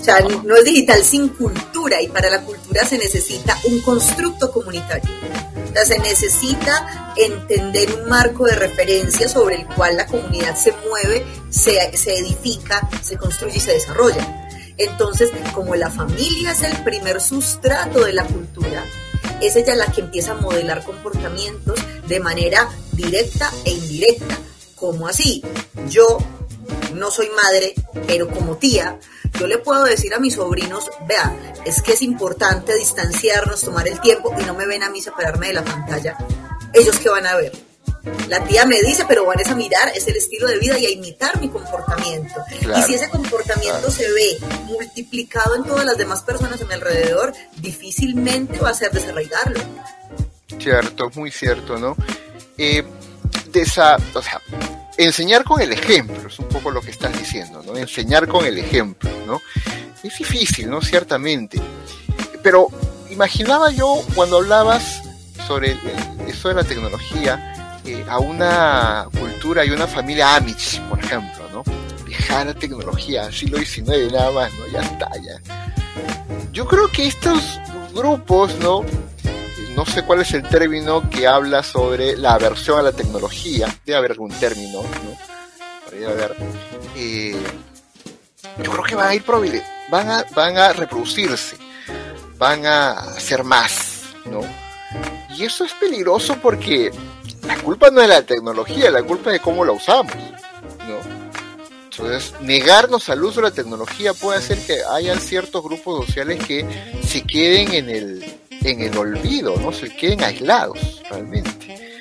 O 0.00 0.02
sea, 0.02 0.18
no 0.20 0.56
es 0.56 0.64
digital 0.64 1.04
sin 1.04 1.28
cultura 1.28 2.02
y 2.02 2.08
para 2.08 2.28
la 2.28 2.40
cultura 2.42 2.84
se 2.84 2.98
necesita 2.98 3.56
un 3.64 3.80
constructo 3.82 4.50
comunitario. 4.50 5.10
O 5.70 5.72
sea, 5.72 5.84
se 5.84 6.00
necesita 6.00 7.14
entender 7.16 7.92
un 8.02 8.08
marco 8.08 8.46
de 8.46 8.56
referencia 8.56 9.28
sobre 9.28 9.60
el 9.60 9.66
cual 9.66 9.96
la 9.96 10.06
comunidad 10.06 10.56
se 10.56 10.74
mueve, 10.88 11.24
se, 11.50 11.96
se 11.96 12.18
edifica, 12.18 12.88
se 13.00 13.16
construye 13.16 13.58
y 13.58 13.60
se 13.60 13.74
desarrolla. 13.74 14.47
Entonces, 14.78 15.30
como 15.54 15.74
la 15.74 15.90
familia 15.90 16.52
es 16.52 16.62
el 16.62 16.82
primer 16.84 17.20
sustrato 17.20 18.04
de 18.04 18.12
la 18.12 18.24
cultura, 18.24 18.84
es 19.40 19.56
ella 19.56 19.74
la 19.74 19.86
que 19.86 20.00
empieza 20.00 20.32
a 20.32 20.36
modelar 20.36 20.84
comportamientos 20.84 21.78
de 22.06 22.20
manera 22.20 22.68
directa 22.92 23.50
e 23.64 23.72
indirecta. 23.72 24.38
¿Cómo 24.76 25.08
así? 25.08 25.42
Yo 25.88 26.18
no 26.94 27.10
soy 27.10 27.28
madre, 27.30 27.74
pero 28.06 28.28
como 28.28 28.56
tía, 28.56 28.98
yo 29.38 29.46
le 29.46 29.58
puedo 29.58 29.84
decir 29.84 30.14
a 30.14 30.18
mis 30.18 30.34
sobrinos, 30.34 30.90
vea, 31.06 31.36
es 31.64 31.82
que 31.82 31.92
es 31.92 32.02
importante 32.02 32.74
distanciarnos, 32.76 33.60
tomar 33.60 33.88
el 33.88 34.00
tiempo 34.00 34.34
y 34.40 34.44
no 34.44 34.54
me 34.54 34.66
ven 34.66 34.82
a 34.82 34.90
mí 34.90 35.00
separarme 35.00 35.48
de 35.48 35.54
la 35.54 35.64
pantalla. 35.64 36.16
Ellos 36.72 36.98
que 36.98 37.08
van 37.08 37.26
a 37.26 37.36
ver, 37.36 37.52
la 38.28 38.44
tía 38.44 38.66
me 38.66 38.80
dice, 38.82 39.04
pero 39.08 39.24
van 39.24 39.38
a 39.44 39.54
mirar, 39.54 39.90
es 39.94 40.06
el 40.06 40.16
estilo 40.16 40.46
de 40.46 40.58
vida 40.58 40.78
y 40.78 40.86
a 40.86 40.90
imitar 40.90 41.40
mi 41.40 41.48
comportamiento. 41.48 42.34
y 42.60 42.82
si 42.82 42.94
ese 42.94 43.08
comportamiento 43.08 43.90
se 43.90 44.10
ve 44.12 44.38
multiplicado 44.64 45.56
en 45.56 45.64
todas 45.64 45.84
las 45.84 45.96
demás 45.96 46.22
personas 46.22 46.60
a 46.60 46.64
mi 46.66 46.74
alrededor, 46.74 47.32
difícilmente 47.56 48.58
va 48.58 48.70
a 48.70 48.74
ser 48.74 48.90
desarraigarlo. 48.90 49.60
Cierto, 50.58 51.10
muy 51.14 51.30
cierto, 51.30 51.78
¿no? 51.78 51.96
Eh, 52.56 52.84
de 53.52 53.60
esa, 53.62 53.96
o 54.14 54.22
sea, 54.22 54.42
enseñar 54.98 55.44
con 55.44 55.60
el 55.60 55.72
ejemplo, 55.72 56.28
es 56.28 56.38
un 56.38 56.48
poco 56.48 56.70
lo 56.70 56.80
que 56.80 56.90
estás 56.90 57.16
diciendo, 57.18 57.62
¿no? 57.64 57.76
Enseñar 57.76 58.28
con 58.28 58.44
el 58.44 58.58
ejemplo, 58.58 59.10
¿no? 59.26 59.40
Es 60.02 60.18
difícil, 60.18 60.68
¿no? 60.68 60.82
Ciertamente. 60.82 61.60
Pero 62.42 62.68
imaginaba 63.10 63.70
yo 63.70 64.02
cuando 64.14 64.36
hablabas 64.38 65.02
sobre 65.46 65.76
eso 66.26 66.48
de 66.48 66.54
la 66.54 66.64
tecnología, 66.64 67.54
a 68.08 68.18
una 68.18 69.08
cultura 69.18 69.64
y 69.64 69.70
una 69.70 69.86
familia 69.86 70.36
Amish, 70.36 70.80
por 70.82 70.98
ejemplo, 70.98 71.48
¿no? 71.52 71.62
Dejar 72.06 72.46
la 72.46 72.54
tecnología, 72.54 73.30
siglo 73.32 73.58
XIX 73.58 74.12
nada 74.12 74.30
más, 74.30 74.52
¿no? 74.54 74.66
Ya 74.68 74.80
está, 74.80 75.10
ya. 75.16 75.40
Yo 76.52 76.66
creo 76.66 76.88
que 76.88 77.06
estos 77.06 77.60
grupos, 77.94 78.56
¿no? 78.60 78.84
No 79.74 79.86
sé 79.86 80.02
cuál 80.02 80.22
es 80.22 80.32
el 80.32 80.42
término 80.42 81.08
que 81.08 81.26
habla 81.26 81.62
sobre 81.62 82.16
la 82.16 82.34
aversión 82.34 82.80
a 82.80 82.82
la 82.82 82.92
tecnología. 82.92 83.72
Debe 83.86 83.98
haber 83.98 84.10
algún 84.12 84.32
término, 84.32 84.82
¿no? 84.82 85.90
Debe 85.90 86.06
haber. 86.06 86.36
Eh, 86.96 87.36
yo 88.62 88.70
creo 88.72 88.84
que 88.84 88.94
van 88.94 89.08
a 89.08 89.14
ir 89.14 89.22
van 89.90 90.10
a, 90.10 90.24
van 90.34 90.58
a 90.58 90.72
reproducirse, 90.72 91.56
van 92.38 92.66
a 92.66 92.90
hacer 92.90 93.44
más, 93.44 94.02
¿no? 94.26 94.40
Y 95.36 95.44
eso 95.44 95.64
es 95.64 95.72
peligroso 95.74 96.36
porque 96.42 96.90
la 97.48 97.56
culpa 97.56 97.90
no 97.90 98.02
es 98.02 98.08
la 98.08 98.22
tecnología, 98.22 98.90
la 98.90 99.02
culpa 99.02 99.30
es 99.30 99.34
de 99.34 99.40
cómo 99.40 99.64
la 99.64 99.72
usamos, 99.72 100.12
¿no? 100.86 100.98
Entonces, 101.90 102.34
negarnos 102.42 103.08
al 103.08 103.24
uso 103.24 103.40
de 103.40 103.48
la 103.48 103.54
tecnología 103.54 104.12
puede 104.12 104.38
hacer 104.38 104.58
que 104.58 104.80
haya 104.92 105.18
ciertos 105.18 105.64
grupos 105.64 106.04
sociales 106.06 106.44
que 106.44 106.64
se 107.02 107.22
queden 107.22 107.72
en 107.72 107.88
el, 107.88 108.38
en 108.50 108.82
el 108.82 108.96
olvido, 108.96 109.56
¿no? 109.56 109.72
Se 109.72 109.88
queden 109.88 110.22
aislados, 110.22 111.00
realmente. 111.10 111.96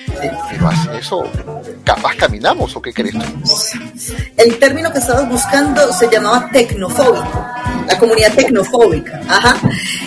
Pero 0.49 0.69
eso, 0.99 1.23
capaz 1.83 2.15
caminamos, 2.15 2.75
¿o 2.75 2.81
qué 2.81 2.91
crees 2.91 3.15
tú? 3.15 3.53
El 4.35 4.59
término 4.59 4.91
que 4.91 4.99
estabas 4.99 5.29
buscando 5.29 5.93
se 5.93 6.09
llamaba 6.09 6.49
tecnofóbico, 6.51 7.45
la 7.87 7.97
comunidad 7.97 8.33
tecnofóbica. 8.35 9.21
Ajá. 9.29 9.57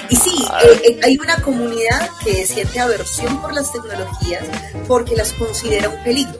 Y 0.08 0.16
sí. 0.16 0.44
Eh, 0.62 0.80
eh, 0.84 1.00
hay 1.02 1.18
una 1.18 1.36
comunidad 1.42 2.10
que 2.22 2.46
siente 2.46 2.80
aversión 2.80 3.40
por 3.40 3.52
las 3.52 3.72
tecnologías 3.72 4.44
porque 4.86 5.16
las 5.16 5.32
considera 5.32 5.88
un 5.88 6.02
peligro. 6.04 6.38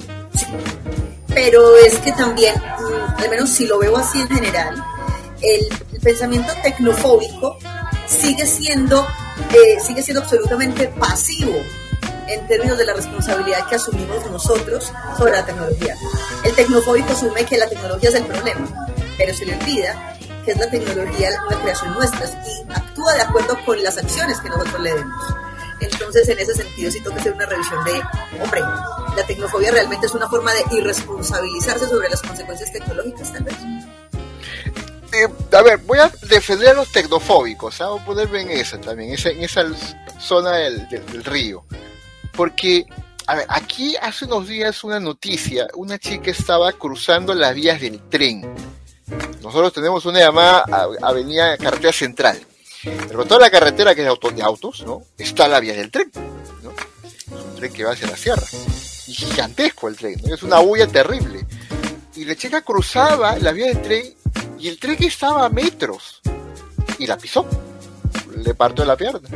Pero 1.29 1.77
es 1.77 1.99
que 1.99 2.13
también, 2.13 2.55
mm, 2.57 3.21
al 3.21 3.31
menos 3.31 3.51
si 3.51 3.67
lo 3.67 3.79
veo 3.79 3.97
así 3.97 4.21
en 4.21 4.29
general, 4.29 4.85
el, 5.41 5.69
pensamiento 6.01 6.51
tecnofóbico 6.63 7.59
sigue 8.07 8.47
siendo, 8.47 9.07
eh, 9.53 9.79
sigue 9.87 10.03
siendo 10.03 10.23
absolutamente 10.23 10.89
pasivo 10.89 11.53
en 12.27 12.47
términos 12.47 12.79
de 12.79 12.87
la 12.87 12.95
responsabilidad 12.95 13.69
que 13.69 13.75
asumimos 13.75 14.25
nosotros 14.31 14.91
sobre 15.19 15.33
la 15.33 15.45
tecnología. 15.45 15.95
El 16.43 16.55
tecnofóbico 16.55 17.13
asume 17.13 17.45
que 17.45 17.59
la 17.59 17.69
tecnología 17.69 18.09
es 18.09 18.15
el 18.15 18.25
problema, 18.25 18.67
pero 19.19 19.35
se 19.35 19.45
le 19.45 19.57
olvida 19.57 20.10
que 20.51 20.55
es 20.55 20.59
la 20.59 20.71
tecnología 20.71 21.31
una 21.47 21.63
creación 21.63 21.95
nuestra 21.95 22.27
y 22.27 22.73
actúa 22.73 23.15
de 23.15 23.23
acuerdo 23.23 23.57
con 23.65 23.81
las 23.85 23.97
acciones 23.99 24.41
que 24.41 24.49
nosotros 24.49 24.81
le 24.81 24.95
demos. 24.95 25.35
Entonces, 25.81 26.29
en 26.29 26.41
ese 26.41 26.55
sentido, 26.55 26.91
sí 26.91 27.01
toca 27.01 27.21
hacer 27.21 27.33
una 27.33 27.47
revisión 27.47 27.85
de, 27.85 27.93
hombre, 28.43 28.61
la 29.17 29.27
tecnofobia 29.27 29.71
realmente 29.71 30.07
es 30.07 30.15
una 30.15 30.29
forma 30.29 30.53
de 30.53 30.65
irresponsabilizarse 30.73 31.87
sobre 31.87 32.09
las 32.09 32.21
consecuencias 32.21 32.73
tecnológicas, 32.73 33.33
tal 33.33 33.45
vez. 33.45 33.55
Eh, 35.13 35.29
a 35.53 35.63
ver, 35.63 35.79
voy 35.79 35.99
a 35.99 36.11
defender 36.29 36.71
a 36.71 36.75
los 36.75 36.91
tecnofóbicos, 36.91 37.81
¿ah? 37.81 37.91
voy 37.91 38.01
a 38.01 38.05
ponerme 38.05 38.41
en 38.43 38.51
esa 38.51 38.81
también, 38.81 39.17
en 39.25 39.43
esa 39.43 39.65
zona 40.19 40.57
del, 40.57 40.89
del 40.89 41.25
río. 41.25 41.65
Porque, 42.33 42.87
a 43.27 43.37
ver, 43.37 43.47
aquí 43.49 43.95
hace 44.03 44.25
unos 44.25 44.49
días 44.49 44.83
una 44.83 44.99
noticia, 44.99 45.69
una 45.75 45.97
chica 45.99 46.33
estaba 46.33 46.73
cruzando 46.73 47.35
las 47.35 47.55
vías 47.55 47.81
del 47.81 48.01
tren. 48.09 48.70
Nosotros 49.43 49.73
tenemos 49.73 50.05
una 50.07 50.21
llamada 50.21 50.65
Avenida 51.03 51.57
Carretera 51.57 51.93
Central. 51.93 52.41
Pero 52.83 53.25
toda 53.25 53.41
la 53.41 53.51
carretera 53.51 53.95
que 53.95 54.01
es 54.01 54.05
de 54.07 54.11
autos, 54.11 54.35
de 54.35 54.43
autos, 54.43 54.83
¿no? 54.87 55.03
Está 55.19 55.49
la 55.49 55.61
vía 55.61 55.75
del 55.75 55.91
tren, 55.91 56.11
¿no? 56.63 56.71
Es 57.05 57.45
un 57.45 57.57
tren 57.57 57.73
que 57.73 57.85
va 57.85 57.93
hacia 57.93 58.07
la 58.07 58.17
sierra. 58.17 58.47
Y 59.07 59.13
gigantesco 59.13 59.89
el 59.89 59.97
tren. 59.97 60.21
Es 60.33 60.43
una 60.43 60.61
bulla 60.61 60.87
terrible. 60.87 61.47
Y 62.15 62.25
la 62.25 62.35
chica 62.37 62.63
cruzaba 62.63 63.37
la 63.39 63.53
vía 63.53 63.67
del 63.67 63.83
tren 63.83 64.15
y 64.59 64.69
el 64.69 64.79
tren 64.79 64.97
estaba 65.03 65.47
a 65.47 65.49
metros. 65.49 66.21
Y 66.99 67.07
la 67.07 67.19
pisó. 67.19 67.47
Le 68.37 68.55
partió 68.55 68.85
la 68.85 68.97
pierna. 68.97 69.29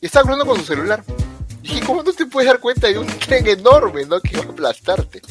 Y 0.00 0.06
estaba 0.06 0.24
cruzando 0.24 0.46
con 0.46 0.58
su 0.58 0.64
celular. 0.64 1.02
Y 1.62 1.80
cómo 1.80 2.02
no 2.02 2.12
te 2.12 2.26
puedes 2.26 2.48
dar 2.48 2.60
cuenta 2.60 2.88
de 2.88 2.98
un 2.98 3.06
tren 3.06 3.46
enorme, 3.46 4.04
¿no? 4.04 4.20
Que 4.20 4.36
va 4.36 4.44
a 4.44 4.48
aplastarte. 4.48 5.22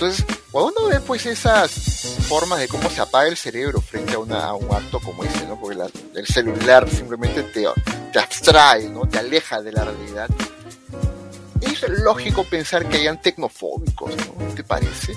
Entonces, 0.00 0.24
cuando 0.50 0.80
uno 0.80 0.88
ve 0.88 0.98
pues 1.00 1.26
esas 1.26 1.70
formas 2.26 2.58
de 2.58 2.68
cómo 2.68 2.88
se 2.88 3.02
apaga 3.02 3.28
el 3.28 3.36
cerebro 3.36 3.82
frente 3.82 4.14
a, 4.14 4.18
un 4.54 4.74
acto 4.74 4.98
como 4.98 5.22
ese, 5.24 5.46
¿no? 5.46 5.60
Porque 5.60 5.78
el 6.14 6.26
celular 6.26 6.88
simplemente 6.88 7.42
te, 7.42 7.66
te 8.10 8.18
abstrae, 8.18 8.88
¿no? 8.88 9.06
Te 9.06 9.18
aleja 9.18 9.60
de 9.60 9.72
la 9.72 9.84
realidad. 9.84 10.30
Es 11.60 11.86
lógico 11.86 12.44
pensar 12.44 12.88
que 12.88 12.96
hayan 12.96 13.20
tecnofóbicos, 13.20 14.16
¿no? 14.16 14.54
¿Te 14.54 14.64
parece? 14.64 15.12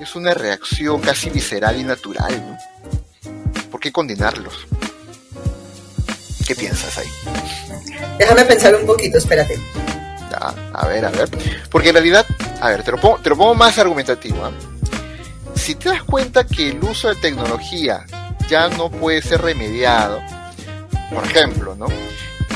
Es 0.00 0.14
una 0.16 0.32
reacción 0.32 1.02
casi 1.02 1.28
visceral 1.28 1.78
y 1.78 1.84
natural, 1.84 2.32
¿no? 2.32 3.70
¿Por 3.70 3.80
qué 3.80 3.92
condenarlos? 3.92 4.66
¿Qué 6.46 6.54
piensas 6.54 6.96
ahí? 6.96 7.08
Déjame 8.16 8.46
pensar 8.46 8.74
un 8.76 8.86
poquito, 8.86 9.18
espérate. 9.18 9.60
A 10.38 10.86
ver, 10.86 11.04
a 11.04 11.10
ver. 11.10 11.28
Porque 11.70 11.88
en 11.88 11.94
realidad, 11.94 12.26
a 12.60 12.70
ver, 12.70 12.82
te 12.82 12.90
lo 12.90 12.98
pongo, 12.98 13.18
te 13.18 13.30
lo 13.30 13.36
pongo 13.36 13.54
más 13.54 13.78
argumentativo. 13.78 14.46
¿eh? 14.46 14.50
Si 15.54 15.74
te 15.74 15.90
das 15.90 16.02
cuenta 16.02 16.44
que 16.44 16.70
el 16.70 16.82
uso 16.82 17.08
de 17.08 17.16
tecnología 17.16 18.04
ya 18.48 18.68
no 18.68 18.90
puede 18.90 19.22
ser 19.22 19.42
remediado, 19.42 20.20
por 21.12 21.24
ejemplo, 21.24 21.74
¿no? 21.74 21.86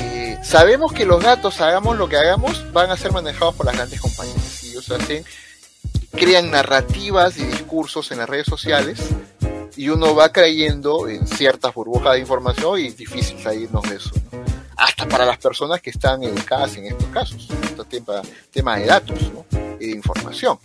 Eh, 0.00 0.38
sabemos 0.42 0.92
que 0.92 1.04
los 1.04 1.22
datos, 1.22 1.60
hagamos 1.60 1.96
lo 1.96 2.08
que 2.08 2.16
hagamos, 2.16 2.72
van 2.72 2.90
a 2.90 2.96
ser 2.96 3.12
manejados 3.12 3.54
por 3.54 3.66
las 3.66 3.76
grandes 3.76 4.00
compañías. 4.00 4.64
Y 4.64 4.70
ellos 4.70 4.90
hacen, 4.90 5.24
crean 6.12 6.50
narrativas 6.50 7.38
y 7.38 7.44
discursos 7.44 8.10
en 8.10 8.18
las 8.18 8.28
redes 8.28 8.46
sociales 8.46 9.00
y 9.76 9.90
uno 9.90 10.14
va 10.14 10.32
creyendo 10.32 11.08
en 11.08 11.26
ciertas 11.26 11.74
burbujas 11.74 12.14
de 12.14 12.20
información 12.20 12.80
y 12.80 12.86
es 12.86 12.96
difícil 12.96 13.38
salirnos 13.42 13.82
de 13.88 13.96
eso. 13.96 14.10
Hasta 14.76 15.08
para 15.08 15.24
las 15.24 15.38
personas 15.38 15.80
que 15.80 15.90
están 15.90 16.22
educadas 16.22 16.76
en 16.76 16.86
estos 16.86 17.06
casos, 17.08 17.48
este 17.62 17.84
tema, 17.84 18.22
tema 18.50 18.76
de 18.76 18.86
datos 18.86 19.18
y 19.80 19.86
de 19.86 19.92
información. 19.92 20.58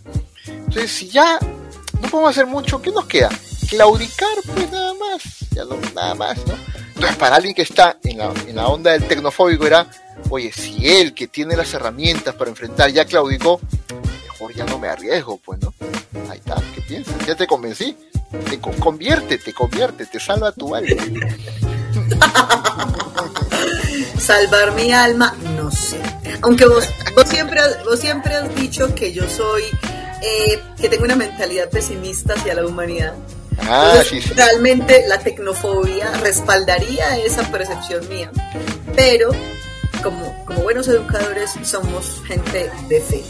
Entonces, 0.46 0.90
si 0.90 1.08
ya 1.08 1.38
no 1.40 2.08
podemos 2.08 2.30
hacer 2.30 2.46
mucho, 2.46 2.82
¿qué 2.82 2.90
nos 2.90 3.06
queda? 3.06 3.30
Claudicar, 3.68 4.36
pues 4.54 4.70
nada 4.70 4.92
más, 4.94 5.22
ya 5.50 5.64
nada 5.94 6.14
más, 6.14 6.38
¿no? 6.46 6.54
Entonces, 6.88 7.16
para 7.16 7.36
alguien 7.36 7.54
que 7.54 7.62
está 7.62 7.98
en 8.04 8.18
la, 8.18 8.32
en 8.46 8.56
la 8.56 8.68
onda 8.68 8.92
del 8.92 9.08
tecnofóbico 9.08 9.66
era, 9.66 9.86
oye, 10.28 10.52
si 10.52 10.86
él 10.86 11.14
que 11.14 11.28
tiene 11.28 11.56
las 11.56 11.72
herramientas 11.72 12.34
para 12.34 12.50
enfrentar 12.50 12.90
ya 12.90 13.04
claudicó, 13.04 13.60
mejor 14.24 14.54
ya 14.54 14.66
no 14.66 14.78
me 14.78 14.88
arriesgo, 14.88 15.38
pues, 15.38 15.58
¿no? 15.60 15.72
Ahí 16.30 16.38
está, 16.38 16.56
¿qué 16.74 16.82
piensas? 16.82 17.26
Ya 17.26 17.34
te 17.34 17.46
convencí 17.46 17.96
te 18.32 18.58
conviértete, 18.58 19.52
conviértete, 19.52 20.18
salva 20.18 20.52
tu 20.52 20.74
alma. 20.74 21.02
Salvar 24.22 24.72
mi 24.72 24.92
alma, 24.92 25.34
no 25.56 25.70
sé. 25.70 25.98
Aunque 26.42 26.64
vos, 26.66 26.84
vos, 27.16 27.28
siempre, 27.28 27.60
vos 27.84 27.98
siempre 27.98 28.34
has 28.36 28.54
dicho 28.54 28.94
que 28.94 29.12
yo 29.12 29.28
soy, 29.28 29.64
eh, 30.22 30.62
que 30.80 30.88
tengo 30.88 31.04
una 31.04 31.16
mentalidad 31.16 31.68
pesimista 31.70 32.34
hacia 32.34 32.54
la 32.54 32.64
humanidad. 32.64 33.14
Ah, 33.58 34.00
sí, 34.08 34.20
sí. 34.22 34.32
Realmente 34.34 35.04
la 35.08 35.18
tecnofobia 35.18 36.10
respaldaría 36.22 37.18
esa 37.18 37.50
percepción 37.50 38.08
mía. 38.08 38.30
Pero 38.94 39.30
como, 40.02 40.44
como 40.44 40.62
buenos 40.62 40.86
educadores 40.86 41.50
somos 41.64 42.22
gente 42.26 42.70
de 42.88 43.00
fe. 43.00 43.24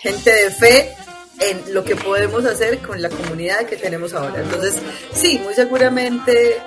Gente 0.00 0.30
de 0.30 0.50
fe 0.50 0.96
en 1.40 1.74
lo 1.74 1.84
que 1.84 1.96
podemos 1.96 2.44
hacer 2.44 2.80
con 2.80 3.00
la 3.00 3.08
comunidad 3.08 3.66
que 3.66 3.76
tenemos 3.76 4.12
ahora. 4.12 4.40
Entonces, 4.40 4.74
sí, 5.12 5.40
muy 5.42 5.54
seguramente 5.54 6.60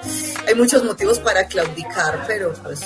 hay 0.48 0.56
muchos 0.56 0.84
motivos 0.84 1.20
para 1.20 1.48
claudicar, 1.48 2.24
pero 2.28 2.54
pues 2.64 2.82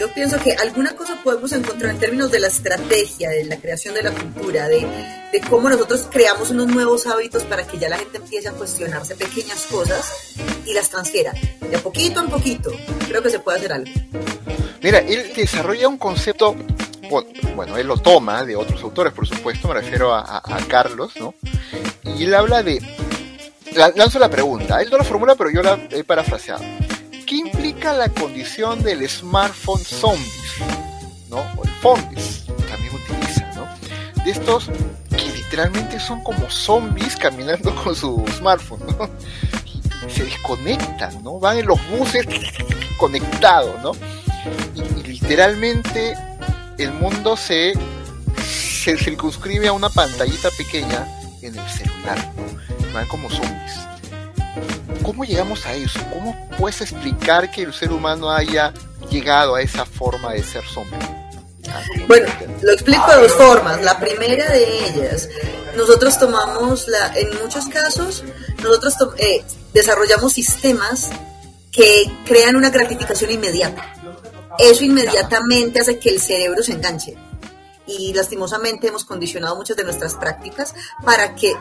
yo 0.00 0.10
pienso 0.14 0.38
que 0.38 0.54
alguna 0.54 0.96
cosa 0.96 1.20
podemos 1.22 1.52
encontrar 1.52 1.90
en 1.90 1.98
términos 1.98 2.30
de 2.30 2.40
la 2.40 2.46
estrategia, 2.46 3.28
de 3.28 3.44
la 3.44 3.56
creación 3.56 3.92
de 3.92 4.02
la 4.02 4.10
cultura, 4.10 4.66
de, 4.66 4.86
cómo 5.50 5.68
nosotros 5.68 6.08
creamos 6.10 6.48
unos 6.48 6.68
nuevos 6.68 7.06
hábitos 7.06 7.42
para 7.42 7.66
que 7.66 7.78
ya 7.78 7.90
la 7.90 7.98
gente 7.98 8.16
empiece 8.16 8.48
a 8.48 8.52
cuestionarse 8.52 9.14
pequeñas 9.14 9.66
cosas 9.70 10.34
y 10.64 10.72
las 10.72 10.88
transfiera. 10.88 11.34
De 11.70 11.78
poquito 11.78 12.20
en 12.20 12.30
poquito, 12.30 12.72
creo 13.08 13.22
que 13.22 13.28
se 13.28 13.40
puede 13.40 13.58
hacer 13.58 13.74
algo. 13.74 13.92
Mira, 14.82 15.00
él 15.00 15.34
desarrolla 15.36 15.86
un 15.86 15.98
concepto 15.98 16.56
bueno, 17.54 17.76
él 17.76 17.86
lo 17.86 17.98
toma 17.98 18.44
de 18.44 18.56
otros 18.56 18.82
autores, 18.82 19.12
por 19.12 19.26
supuesto, 19.26 19.68
me 19.68 19.74
refiero 19.74 20.14
a, 20.14 20.40
Carlos, 20.68 21.12
¿no? 21.18 21.34
Y 22.04 22.24
él 22.24 22.34
habla 22.34 22.62
de, 22.62 22.80
lanzo 23.96 24.18
la 24.18 24.30
pregunta, 24.30 24.80
él 24.80 24.88
no 24.90 24.96
la 24.96 25.04
formula, 25.04 25.34
pero 25.34 25.50
yo 25.50 25.62
la 25.62 25.78
he 25.90 26.04
parafraseado. 26.04 26.79
¿Qué 27.80 27.86
implica 27.86 28.06
la 28.06 28.08
condición 28.10 28.82
del 28.82 29.08
smartphone 29.08 29.80
zombies? 29.80 30.58
¿No? 31.30 31.38
O 31.38 31.64
el 31.64 31.70
zombies, 31.80 32.44
también 32.68 32.94
utiliza, 32.94 33.50
¿no? 33.54 33.66
De 34.22 34.32
estos 34.32 34.70
que 35.08 35.24
literalmente 35.24 35.98
son 35.98 36.22
como 36.22 36.50
zombies 36.50 37.16
caminando 37.16 37.74
con 37.82 37.96
su 37.96 38.22
smartphone, 38.36 38.80
¿no? 38.86 39.08
Se 40.10 40.24
desconectan, 40.24 41.22
¿no? 41.22 41.38
Van 41.40 41.56
en 41.56 41.66
los 41.68 41.78
buses 41.88 42.26
conectados, 42.98 43.80
¿no? 43.82 43.92
y 44.74 45.02
literalmente 45.02 46.14
el 46.76 46.92
mundo 46.92 47.34
se, 47.34 47.72
se 48.42 48.98
circunscribe 48.98 49.68
a 49.68 49.72
una 49.72 49.88
pantallita 49.88 50.50
pequeña 50.50 51.06
en 51.40 51.58
el 51.58 51.68
celular, 51.70 52.30
van 52.92 53.08
como 53.08 53.30
zombies. 53.30 53.89
¿Cómo 55.02 55.24
llegamos 55.24 55.66
a 55.66 55.74
eso? 55.74 56.00
¿Cómo 56.12 56.36
puedes 56.58 56.80
explicar 56.80 57.50
que 57.50 57.62
el 57.62 57.72
ser 57.72 57.92
humano 57.92 58.30
haya 58.30 58.72
llegado 59.10 59.54
a 59.54 59.62
esa 59.62 59.84
forma 59.84 60.32
de 60.32 60.42
ser 60.42 60.64
zombie? 60.64 60.98
Bueno, 62.08 62.28
lo 62.62 62.72
explico 62.72 63.06
de 63.10 63.22
dos 63.22 63.32
formas. 63.32 63.82
La 63.82 63.98
primera 63.98 64.50
de 64.50 64.88
ellas, 64.88 65.28
nosotros 65.76 66.18
tomamos, 66.18 66.88
la, 66.88 67.12
en 67.14 67.28
muchos 67.42 67.66
casos, 67.66 68.24
nosotros 68.62 68.94
eh, 69.18 69.44
desarrollamos 69.72 70.32
sistemas 70.32 71.10
que 71.70 72.10
crean 72.26 72.56
una 72.56 72.70
gratificación 72.70 73.30
inmediata 73.30 74.00
eso 74.60 74.84
inmediatamente 74.84 75.80
hace 75.80 75.98
que 75.98 76.10
el 76.10 76.20
cerebro 76.20 76.62
se 76.62 76.72
enganche. 76.72 77.16
Y 77.98 78.12
lastimosamente 78.14 78.88
hemos 78.88 79.04
condicionado 79.04 79.56
muchas 79.56 79.76
de 79.76 79.84
nuestras 79.84 80.14
prácticas 80.14 80.74
para 81.04 81.34
que, 81.34 81.54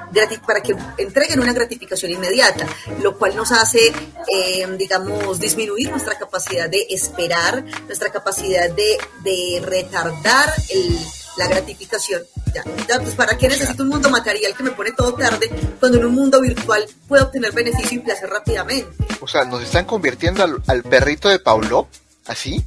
para 0.45 0.61
que 0.61 0.75
entreguen 0.97 1.39
una 1.39 1.53
gratificación 1.53 2.11
inmediata, 2.11 2.67
lo 3.01 3.17
cual 3.17 3.35
nos 3.35 3.51
hace, 3.51 3.91
eh, 4.33 4.67
digamos, 4.77 5.39
disminuir 5.39 5.89
nuestra 5.89 6.17
capacidad 6.17 6.69
de 6.69 6.85
esperar, 6.89 7.63
nuestra 7.87 8.11
capacidad 8.11 8.69
de, 8.69 8.97
de 9.23 9.61
retardar 9.63 10.53
el, 10.69 10.97
la 11.37 11.47
gratificación. 11.47 12.21
Ya, 12.53 12.99
pues 12.99 13.15
¿para 13.15 13.37
qué 13.37 13.47
necesito 13.47 13.83
un 13.83 13.89
mundo 13.89 14.09
material 14.09 14.55
que 14.55 14.63
me 14.63 14.71
pone 14.71 14.91
todo 14.91 15.13
tarde 15.13 15.49
cuando 15.79 15.99
en 15.99 16.05
un 16.05 16.15
mundo 16.15 16.41
virtual 16.41 16.85
puedo 17.07 17.25
obtener 17.25 17.51
beneficio 17.51 17.97
y 17.97 18.01
placer 18.01 18.29
rápidamente? 18.29 18.89
O 19.21 19.27
sea, 19.27 19.45
nos 19.45 19.61
están 19.61 19.85
convirtiendo 19.85 20.43
al, 20.43 20.83
perrito 20.83 21.29
de 21.29 21.39
Paulo, 21.39 21.87
así. 22.25 22.63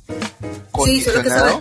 Sí, 0.85 1.03
solo 1.03 1.23
que 1.23 1.29
esta 1.29 1.61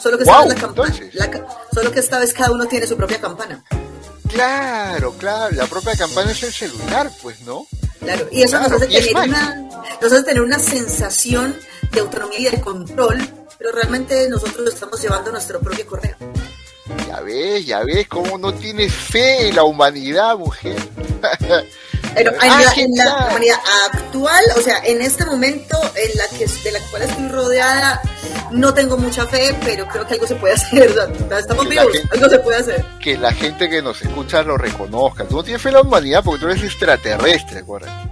solo 0.00 0.18
que, 0.18 0.24
esta 0.24 0.44
la 0.46 1.46
solo 1.72 1.92
que 1.92 2.00
esta 2.00 2.18
vez 2.18 2.32
cada 2.32 2.52
uno 2.52 2.66
tiene 2.66 2.86
su 2.86 2.96
propia 2.96 3.20
campana. 3.20 3.64
Claro, 4.28 5.12
claro, 5.12 5.54
la 5.54 5.66
propia 5.66 5.94
campana 5.96 6.32
es 6.32 6.42
el 6.42 6.52
celular, 6.52 7.10
pues, 7.22 7.40
¿no? 7.42 7.66
Claro, 8.00 8.26
y 8.30 8.42
eso 8.42 8.58
nos, 8.58 8.72
hace 8.72 8.86
tener 8.86 9.16
una, 9.16 9.54
nos 10.00 10.12
hace 10.12 10.22
tener 10.24 10.42
una 10.42 10.58
sensación 10.58 11.56
de 11.92 12.00
autonomía 12.00 12.38
y 12.38 12.50
de 12.50 12.60
control, 12.60 13.26
pero 13.58 13.72
realmente 13.72 14.28
nosotros 14.28 14.68
estamos 14.72 15.00
llevando 15.00 15.30
nuestro 15.30 15.60
propio 15.60 15.86
correo. 15.86 16.16
Ya 17.06 17.20
ves, 17.20 17.64
ya 17.64 17.84
ves 17.84 18.08
cómo 18.08 18.36
no 18.36 18.52
tienes 18.52 18.92
fe 18.92 19.48
en 19.48 19.56
la 19.56 19.64
humanidad, 19.64 20.36
mujer. 20.36 20.76
Pero 22.14 22.32
en 22.32 22.96
la, 22.96 23.28
humanidad 23.28 23.58
actual, 23.92 24.44
o 24.56 24.60
sea, 24.60 24.78
en 24.84 25.02
este 25.02 25.24
momento 25.24 25.76
en 25.94 26.16
la 26.16 26.28
que 26.28 26.46
de 26.46 26.72
la 26.72 26.80
cual 26.90 27.02
estoy 27.02 27.28
rodeada, 27.28 28.00
no 28.50 28.72
tengo 28.72 28.96
mucha 28.96 29.26
fe, 29.26 29.56
pero 29.64 29.86
creo 29.88 30.06
que 30.06 30.14
algo 30.14 30.26
se 30.26 30.36
puede 30.36 30.54
hacer. 30.54 30.94
estamos 31.38 31.68
vivos, 31.68 31.86
algo 32.12 32.28
se 32.28 32.38
puede 32.38 32.58
hacer. 32.58 32.84
Que 33.00 33.18
la 33.18 33.32
gente 33.32 33.68
que 33.68 33.82
nos 33.82 34.00
escucha 34.02 34.42
lo 34.42 34.56
reconozca. 34.56 35.24
Tú 35.24 35.36
no 35.36 35.42
tienes 35.42 35.60
fe 35.60 35.68
en 35.70 35.74
la 35.74 35.80
humanidad 35.82 36.22
porque 36.24 36.40
tú 36.40 36.48
eres 36.48 36.62
extraterrestre, 36.62 37.60
acuérdate. 37.60 38.10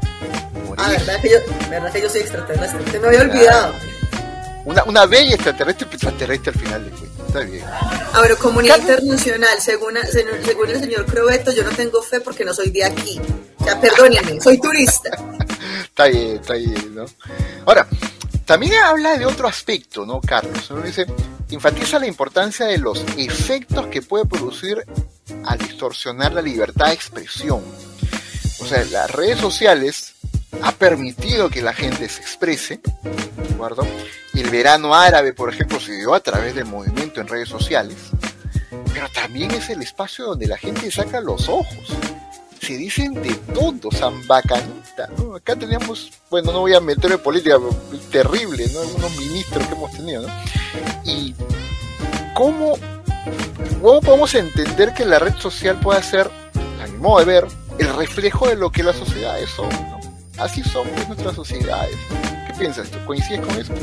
Ah, 0.79 0.89
¿verdad 0.89 1.21
que, 1.21 1.31
yo, 1.31 1.37
verdad 1.71 1.93
que 1.93 2.01
yo 2.01 2.09
soy 2.09 2.23
extraterrestre. 2.23 2.83
Te 2.91 2.99
me 2.99 3.09
había 3.09 3.21
olvidado. 3.21 3.73
Una, 4.65 4.85
una 4.85 5.07
bella 5.07 5.35
extraterrestre, 5.35 5.89
extraterrestre 5.91 6.53
al 6.53 6.61
final 6.61 6.85
de 6.85 6.91
cuentas. 6.91 7.27
Está 7.27 7.41
bien. 7.41 7.65
Ahora, 8.13 8.37
comunidad 8.37 8.79
internacional, 8.79 9.59
según, 9.61 9.95
según 10.45 10.69
el 10.69 10.81
señor 10.81 11.07
Crobeto, 11.07 11.51
yo 11.53 11.65
no 11.65 11.71
tengo 11.71 12.03
fe 12.03 12.21
porque 12.21 12.45
no 12.45 12.53
soy 12.53 12.71
de 12.71 12.85
aquí. 12.85 13.21
Ya, 13.65 13.81
perdónenme, 13.81 14.41
soy 14.41 14.61
turista. 14.61 15.11
está 15.85 16.07
bien, 16.09 16.37
está 16.37 16.55
bien, 16.55 16.95
¿no? 16.95 17.07
Ahora, 17.65 17.87
también 18.45 18.75
habla 18.83 19.17
de 19.17 19.25
otro 19.25 19.49
aspecto, 19.49 20.05
¿no, 20.05 20.21
Carlos? 20.21 20.71
Uno 20.71 20.83
dice, 20.83 21.07
enfatiza 21.49 21.99
la 21.99 22.07
importancia 22.07 22.67
de 22.67 22.79
los 22.79 23.03
efectos 23.17 23.87
que 23.87 24.03
puede 24.03 24.27
producir 24.27 24.85
al 25.45 25.59
distorsionar 25.59 26.33
la 26.33 26.43
libertad 26.43 26.89
de 26.89 26.93
expresión. 26.93 27.63
O 28.61 28.67
sea, 28.67 28.85
las 28.85 29.11
redes 29.11 29.39
sociales 29.39 30.13
ha 30.61 30.73
permitido 30.73 31.49
que 31.49 31.63
la 31.63 31.73
gente 31.73 32.09
se 32.09 32.21
exprese, 32.21 32.81
¿de 33.03 33.55
acuerdo? 33.55 33.87
El 34.35 34.49
verano 34.49 34.95
árabe, 34.95 35.35
por 35.35 35.53
ejemplo, 35.53 35.79
se 35.79 35.93
dio 35.93 36.15
a 36.15 36.21
través 36.21 36.55
del 36.55 36.65
movimiento 36.65 37.21
en 37.21 37.29
redes 37.29 37.49
sociales, 37.49 37.97
pero 38.95 39.07
también 39.11 39.51
es 39.51 39.69
el 39.69 39.83
espacio 39.83 40.25
donde 40.25 40.47
la 40.47 40.57
gente 40.57 40.91
saca 40.91 41.21
los 41.21 41.49
ojos. 41.49 41.89
Se 42.61 42.77
dicen 42.77 43.15
de 43.15 43.35
todo, 43.53 43.91
San 43.91 44.27
Bacanita, 44.27 45.09
¿no? 45.19 45.35
Acá 45.35 45.57
teníamos, 45.57 46.13
bueno, 46.31 46.53
no 46.53 46.61
voy 46.61 46.75
a 46.75 46.81
meter 46.81 47.13
en 47.13 47.19
política, 47.19 47.57
pero 47.59 48.01
terrible, 48.11 48.67
¿no? 48.73 48.81
Algunos 48.81 49.17
ministros 49.19 49.67
que 49.67 49.75
hemos 49.75 49.93
tenido, 49.93 50.23
¿no? 50.23 50.35
Y 51.05 51.35
cómo, 52.35 52.79
cómo 53.83 54.01
podemos 54.01 54.35
entender 54.35 54.95
que 54.95 55.05
la 55.05 55.19
red 55.19 55.35
social 55.37 55.79
puede 55.81 56.03
ser, 56.03 56.31
a 56.83 56.87
mi 56.87 56.99
modo 56.99 57.19
de 57.19 57.25
ver, 57.27 57.47
el 57.79 57.95
reflejo 57.97 58.49
de 58.49 58.57
lo 58.57 58.71
que 58.71 58.83
las 58.83 58.97
sociedades 58.97 59.51
son, 59.51 59.69
¿no? 59.69 60.01
Así 60.39 60.63
son 60.63 60.89
pues, 60.89 61.07
nuestras 61.09 61.35
sociedades. 61.35 61.97
¿Qué 62.47 62.55
piensas 62.59 62.91
tú? 62.91 62.99
¿Coincides 63.05 63.41
con 63.41 63.59
eso? 63.59 63.75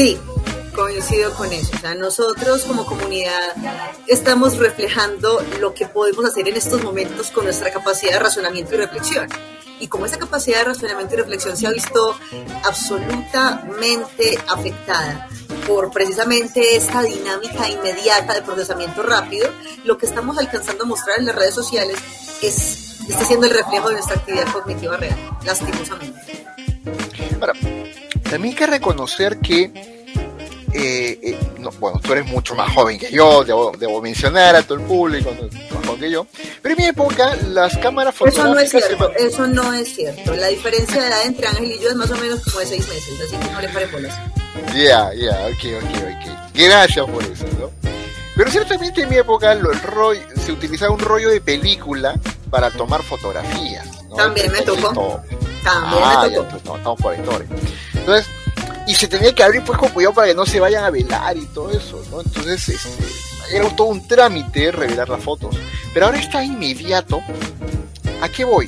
Sí, 0.00 0.18
coincido 0.74 1.30
con 1.34 1.52
eso. 1.52 1.72
O 1.76 1.78
sea, 1.78 1.94
nosotros 1.94 2.62
como 2.62 2.86
comunidad 2.86 3.54
estamos 4.06 4.56
reflejando 4.56 5.44
lo 5.60 5.74
que 5.74 5.84
podemos 5.84 6.24
hacer 6.24 6.48
en 6.48 6.56
estos 6.56 6.82
momentos 6.82 7.30
con 7.30 7.44
nuestra 7.44 7.70
capacidad 7.70 8.12
de 8.12 8.18
razonamiento 8.18 8.74
y 8.74 8.78
reflexión. 8.78 9.28
Y 9.78 9.88
como 9.88 10.06
esa 10.06 10.18
capacidad 10.18 10.60
de 10.60 10.64
razonamiento 10.64 11.12
y 11.12 11.18
reflexión 11.18 11.54
se 11.54 11.66
ha 11.66 11.70
visto 11.70 12.16
absolutamente 12.64 14.38
afectada 14.48 15.28
por 15.68 15.90
precisamente 15.90 16.76
esta 16.76 17.02
dinámica 17.02 17.68
inmediata 17.68 18.32
de 18.32 18.40
procesamiento 18.40 19.02
rápido, 19.02 19.50
lo 19.84 19.98
que 19.98 20.06
estamos 20.06 20.38
alcanzando 20.38 20.84
a 20.84 20.86
mostrar 20.86 21.18
en 21.18 21.26
las 21.26 21.34
redes 21.34 21.54
sociales 21.54 21.98
es 22.40 23.02
está 23.06 23.26
siendo 23.26 23.44
el 23.44 23.52
reflejo 23.52 23.88
de 23.88 23.96
nuestra 23.96 24.16
actividad 24.16 24.50
cognitiva 24.50 24.96
real, 24.96 25.18
lastimosamente. 25.44 26.46
Ahora, 27.38 27.52
también 28.30 28.54
hay 28.54 28.58
que 28.58 28.66
reconocer 28.66 29.38
que 29.38 29.64
eh, 30.72 31.18
eh, 31.20 31.38
bueno, 31.80 31.98
tú 32.00 32.12
eres 32.12 32.26
mucho 32.26 32.54
más 32.54 32.72
joven 32.72 32.96
que 32.96 33.10
yo, 33.10 33.44
debo, 33.44 34.00
mencionar 34.00 34.54
a 34.54 34.62
todo 34.62 34.78
el 34.78 34.84
público, 34.84 35.30
más 35.74 35.86
joven 35.86 36.00
que 36.00 36.10
yo, 36.10 36.26
pero 36.62 36.74
en 36.74 36.82
mi 36.82 36.88
época 36.88 37.36
las 37.48 37.76
cámaras 37.78 38.14
fotográficas... 38.14 38.46
Eso 38.46 38.54
no 38.54 38.60
es 38.60 38.70
cierto, 38.70 39.12
eso 39.16 39.46
no 39.48 39.72
es 39.72 39.94
cierto. 39.94 40.34
La 40.36 40.46
diferencia 40.46 41.00
de 41.00 41.08
edad 41.08 41.26
entre 41.26 41.48
Ángel 41.48 41.72
y 41.72 41.80
yo 41.80 41.90
es 41.90 41.96
más 41.96 42.10
o 42.10 42.16
menos 42.16 42.40
como 42.44 42.60
de 42.60 42.66
seis 42.66 42.88
meses, 42.88 43.20
así 43.26 43.36
que 43.36 43.52
no 43.52 43.60
le 43.60 43.68
pare 43.68 43.86
bolas. 43.86 44.16
Ya, 44.74 45.12
ya, 45.14 45.46
ok, 45.46 45.64
ok, 45.82 45.96
ok. 45.96 46.54
Gracias 46.54 47.06
por 47.06 47.24
eso, 47.24 47.44
¿no? 47.58 47.70
Pero 48.36 48.50
ciertamente 48.50 49.02
en 49.02 49.08
mi 49.08 49.16
época 49.16 49.52
el 49.52 49.62
rollo, 49.82 50.22
se 50.44 50.52
utilizaba 50.52 50.94
un 50.94 51.00
rollo 51.00 51.30
de 51.30 51.40
película 51.40 52.14
para 52.48 52.70
tomar 52.70 53.02
fotografías. 53.02 53.86
También 54.16 54.52
me 54.52 54.62
tocó. 54.62 55.20
También 55.64 56.00
me 56.00 56.06
ah, 56.06 56.30
tocó. 56.32 56.76
estamos 56.76 57.00
por 57.00 57.14
historia. 57.14 57.48
Entonces, 58.00 58.26
y 58.86 58.94
se 58.94 59.06
tenía 59.06 59.32
que 59.32 59.42
abrir 59.42 59.62
pues 59.62 59.78
con 59.78 59.90
cuidado 59.90 60.14
para 60.14 60.28
que 60.28 60.34
no 60.34 60.44
se 60.44 60.58
vayan 60.58 60.84
a 60.84 60.90
velar 60.90 61.36
y 61.36 61.46
todo 61.46 61.70
eso, 61.70 62.02
¿no? 62.10 62.20
Entonces, 62.20 62.68
este, 62.68 63.56
era 63.56 63.68
todo 63.76 63.88
un 63.88 64.06
trámite 64.06 64.72
revelar 64.72 65.08
las 65.08 65.22
fotos. 65.22 65.56
Pero 65.94 66.06
ahora 66.06 66.18
está 66.18 66.44
inmediato. 66.44 67.22
¿A 68.20 68.28
qué 68.28 68.44
voy? 68.44 68.66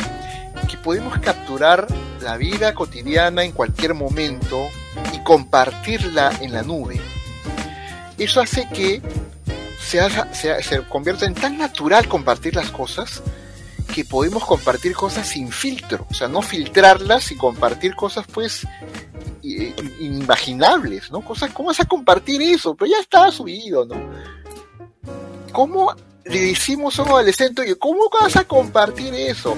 Que 0.68 0.76
podemos 0.76 1.18
capturar 1.18 1.86
la 2.20 2.36
vida 2.36 2.74
cotidiana 2.74 3.42
en 3.44 3.52
cualquier 3.52 3.94
momento 3.94 4.68
y 5.12 5.18
compartirla 5.24 6.32
en 6.40 6.52
la 6.52 6.62
nube. 6.62 7.00
Eso 8.18 8.40
hace 8.40 8.68
que 8.68 9.02
se, 9.80 10.00
se, 10.32 10.62
se 10.62 10.82
convierta 10.88 11.26
en 11.26 11.34
tan 11.34 11.58
natural 11.58 12.08
compartir 12.08 12.54
las 12.54 12.70
cosas 12.70 13.22
que 13.92 14.04
podemos 14.04 14.44
compartir 14.44 14.94
cosas 14.94 15.28
sin 15.28 15.52
filtro, 15.52 16.06
o 16.10 16.14
sea, 16.14 16.26
no 16.26 16.40
filtrarlas 16.40 17.30
y 17.30 17.36
compartir 17.36 17.94
cosas 17.94 18.24
pues 18.32 18.66
inimaginables, 19.42 21.10
¿no? 21.10 21.20
Cosas, 21.20 21.50
¿cómo 21.52 21.68
vas 21.68 21.80
a 21.80 21.84
compartir 21.84 22.40
eso? 22.42 22.74
Pero 22.74 22.90
ya 22.90 22.98
está 23.00 23.30
subido, 23.30 23.84
¿no? 23.84 23.96
¿Cómo 25.52 25.94
le 26.24 26.40
decimos 26.40 26.98
a 26.98 27.02
un 27.02 27.08
adolescente, 27.08 27.62
oye, 27.62 27.76
¿cómo 27.76 28.08
vas 28.08 28.36
a 28.36 28.44
compartir 28.44 29.12
eso? 29.14 29.56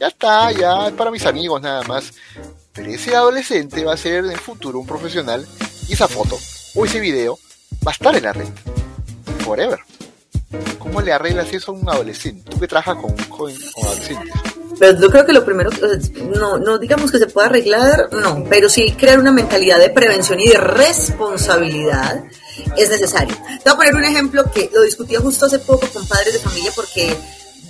Ya 0.00 0.08
está, 0.08 0.50
ya 0.52 0.88
es 0.88 0.94
para 0.94 1.10
mis 1.10 1.24
amigos 1.26 1.60
nada 1.62 1.82
más. 1.84 2.12
Pero 2.72 2.90
ese 2.90 3.14
adolescente 3.14 3.84
va 3.84 3.92
a 3.94 3.96
ser 3.96 4.24
en 4.24 4.32
el 4.32 4.38
futuro 4.38 4.78
un 4.78 4.86
profesional 4.86 5.46
y 5.88 5.92
esa 5.92 6.08
foto 6.08 6.36
o 6.74 6.84
ese 6.84 7.00
video 7.00 7.38
va 7.86 7.92
a 7.92 7.94
estar 7.94 8.16
en 8.16 8.24
la 8.24 8.32
red. 8.32 8.48
Forever. 9.40 9.78
¿Cómo 10.78 11.00
le 11.00 11.12
arreglas 11.12 11.52
eso 11.52 11.72
a 11.72 11.74
un 11.74 11.88
adolescente? 11.88 12.50
Tú 12.50 12.58
que 12.58 12.66
trabajas 12.66 12.96
con, 12.96 13.14
con, 13.28 13.52
con 13.74 13.86
adolescentes. 13.86 14.51
Pero 14.82 14.98
yo 14.98 15.10
creo 15.12 15.24
que 15.24 15.32
lo 15.32 15.44
primero, 15.44 15.70
no, 16.34 16.58
no 16.58 16.76
digamos 16.76 17.12
que 17.12 17.18
se 17.18 17.28
pueda 17.28 17.46
arreglar, 17.46 18.08
no, 18.10 18.44
pero 18.50 18.68
sí 18.68 18.90
crear 18.98 19.20
una 19.20 19.30
mentalidad 19.30 19.78
de 19.78 19.90
prevención 19.90 20.40
y 20.40 20.48
de 20.48 20.58
responsabilidad 20.58 22.24
es 22.76 22.90
necesario. 22.90 23.36
Te 23.62 23.70
voy 23.70 23.74
a 23.74 23.76
poner 23.76 23.94
un 23.94 24.04
ejemplo 24.04 24.42
que 24.52 24.72
lo 24.74 24.82
discutía 24.82 25.20
justo 25.20 25.46
hace 25.46 25.60
poco 25.60 25.86
con 25.92 26.04
padres 26.08 26.32
de 26.32 26.40
familia 26.40 26.72
porque 26.74 27.16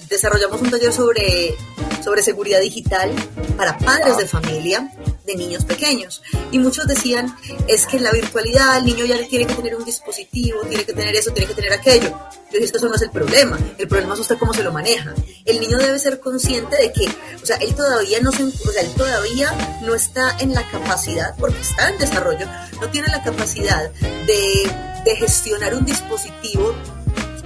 desarrollamos 0.09 0.63
un 0.63 0.71
taller 0.71 0.91
sobre, 0.91 1.55
sobre 2.03 2.23
seguridad 2.23 2.61
digital 2.61 3.11
para 3.59 3.77
padres 3.77 4.17
de 4.17 4.27
familia 4.27 4.91
de 5.25 5.37
niños 5.37 5.65
pequeños. 5.65 6.23
Y 6.51 6.59
muchos 6.59 6.87
decían, 6.87 7.37
es 7.69 7.87
que 7.87 7.97
en 7.97 8.05
la 8.05 8.13
virtualidad 8.13 8.79
el 8.79 8.85
niño 8.85 9.05
ya 9.05 9.17
tiene 9.29 9.47
que 9.47 9.55
tener 9.55 9.77
un 9.77 9.85
dispositivo, 9.85 10.61
tiene 10.69 10.85
que 10.85 10.93
tener 10.93 11.15
eso, 11.15 11.33
tiene 11.33 11.49
que 11.49 11.55
tener 11.55 11.73
aquello. 11.73 12.19
Yo 12.53 12.59
dije, 12.59 12.73
eso 12.77 12.89
no 12.89 12.95
es 12.95 13.03
el 13.03 13.11
problema, 13.11 13.59
el 13.79 13.89
problema 13.89 14.15
es 14.15 14.21
usted 14.21 14.37
cómo 14.39 14.53
se 14.53 14.63
lo 14.63 14.73
maneja. 14.73 15.15
El 15.45 15.61
niño 15.61 15.79
debe 15.79 15.99
ser 15.99 16.21
consciente 16.21 16.77
de 16.77 16.93
que, 16.93 17.07
o 17.43 17.47
sea, 17.47 17.57
él 17.57 17.75
todavía 17.75 18.21
no, 18.21 18.31
se, 18.31 18.45
o 18.45 18.73
sea, 18.73 18.83
él 18.83 18.93
todavía 18.95 19.81
no 19.83 19.95
está 19.95 20.37
en 20.39 20.53
la 20.53 20.69
capacidad, 20.71 21.35
porque 21.39 21.61
está 21.61 21.89
en 21.89 21.99
desarrollo, 21.99 22.47
no 22.81 22.89
tiene 22.91 23.09
la 23.09 23.23
capacidad 23.23 23.91
de, 23.93 24.71
de 25.05 25.17
gestionar 25.17 25.75
un 25.75 25.85
dispositivo 25.85 26.75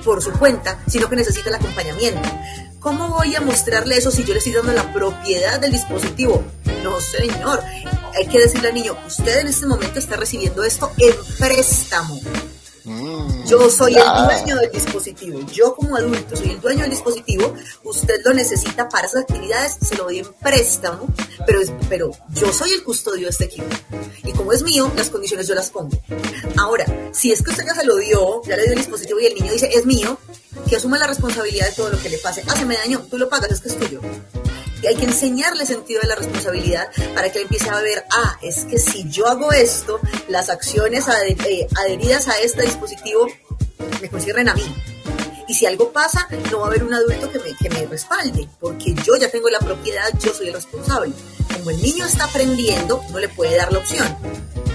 por 0.04 0.22
su 0.22 0.32
cuenta, 0.32 0.80
sino 0.86 1.08
que 1.08 1.16
necesita 1.16 1.50
el 1.50 1.56
acompañamiento. 1.56 2.28
¿Cómo 2.86 3.08
voy 3.08 3.34
a 3.34 3.40
mostrarle 3.40 3.96
eso 3.96 4.12
si 4.12 4.22
yo 4.22 4.32
le 4.32 4.38
estoy 4.38 4.52
dando 4.52 4.72
la 4.72 4.92
propiedad 4.92 5.58
del 5.58 5.72
dispositivo? 5.72 6.44
No, 6.84 7.00
señor. 7.00 7.60
hay 8.14 8.28
que 8.28 8.38
decirle 8.38 8.68
al 8.68 8.74
niño, 8.74 8.96
usted 9.04 9.40
en 9.40 9.48
este 9.48 9.66
momento 9.66 9.98
está 9.98 10.14
recibiendo 10.14 10.62
esto 10.62 10.92
en 10.96 11.12
préstamo. 11.36 12.20
Mm, 12.86 13.44
yo 13.46 13.68
soy 13.68 13.96
el 13.96 14.24
dueño 14.24 14.56
del 14.60 14.70
dispositivo. 14.70 15.40
Yo 15.52 15.74
como 15.74 15.96
adulto 15.96 16.36
soy 16.36 16.50
el 16.50 16.60
dueño 16.60 16.82
del 16.82 16.90
dispositivo. 16.90 17.52
Usted 17.82 18.20
lo 18.24 18.32
necesita 18.32 18.88
para 18.88 19.08
esas 19.08 19.22
actividades, 19.22 19.76
se 19.80 19.96
lo 19.96 20.04
doy 20.04 20.20
en 20.20 20.32
préstamo, 20.40 21.08
pero, 21.44 21.60
pero 21.88 22.10
yo 22.32 22.52
soy 22.52 22.70
el 22.70 22.84
custodio 22.84 23.24
de 23.24 23.30
este 23.30 23.46
equipo. 23.46 23.66
Y 24.22 24.32
como 24.32 24.52
es 24.52 24.62
mío, 24.62 24.90
las 24.96 25.10
condiciones 25.10 25.48
yo 25.48 25.56
las 25.56 25.70
pongo. 25.70 25.98
Ahora, 26.56 26.86
si 27.12 27.32
es 27.32 27.42
que 27.42 27.50
usted 27.50 27.66
ya 27.66 27.74
se 27.74 27.84
lo 27.84 27.96
dio, 27.96 28.42
ya 28.44 28.56
le 28.56 28.62
dio 28.62 28.72
el 28.72 28.78
dispositivo 28.78 29.18
y 29.18 29.26
el 29.26 29.34
niño 29.34 29.52
dice, 29.52 29.68
es 29.74 29.84
mío, 29.84 30.16
que 30.68 30.76
asuma 30.76 30.96
la 30.96 31.08
responsabilidad 31.08 31.66
de 31.66 31.72
todo 31.72 31.90
lo 31.90 31.98
que 31.98 32.08
le 32.08 32.18
pase. 32.18 32.44
Ah, 32.46 32.54
se 32.56 32.64
me 32.64 32.76
dañó, 32.76 33.04
tú 33.10 33.18
lo 33.18 33.28
pagas, 33.28 33.50
es 33.50 33.60
que 33.60 33.68
es 33.68 33.78
tuyo 33.78 34.00
hay 34.88 34.96
que 34.96 35.04
enseñarle 35.04 35.66
sentido 35.66 36.00
de 36.00 36.08
la 36.08 36.14
responsabilidad 36.14 36.88
para 37.14 37.30
que 37.30 37.42
empiece 37.42 37.68
a 37.70 37.80
ver, 37.80 38.04
ah, 38.10 38.38
es 38.42 38.64
que 38.64 38.78
si 38.78 39.08
yo 39.08 39.26
hago 39.26 39.52
esto, 39.52 40.00
las 40.28 40.50
acciones 40.50 41.06
eh, 41.08 41.66
adheridas 41.76 42.28
a 42.28 42.38
este 42.40 42.62
dispositivo 42.62 43.26
me 44.00 44.08
concierren 44.08 44.48
a 44.48 44.54
mí. 44.54 44.74
Y 45.48 45.54
si 45.54 45.66
algo 45.66 45.92
pasa, 45.92 46.28
no 46.50 46.60
va 46.60 46.66
a 46.66 46.68
haber 46.70 46.82
un 46.82 46.92
adulto 46.92 47.30
que 47.30 47.38
me, 47.38 47.54
que 47.56 47.70
me 47.70 47.86
respalde, 47.86 48.48
porque 48.58 48.94
yo 49.04 49.16
ya 49.16 49.30
tengo 49.30 49.48
la 49.48 49.60
propiedad, 49.60 50.08
yo 50.18 50.34
soy 50.34 50.48
el 50.48 50.54
responsable. 50.54 51.12
Como 51.52 51.70
el 51.70 51.80
niño 51.80 52.04
está 52.04 52.24
aprendiendo, 52.24 53.02
no 53.10 53.18
le 53.18 53.28
puede 53.28 53.56
dar 53.56 53.72
la 53.72 53.78
opción 53.78 54.16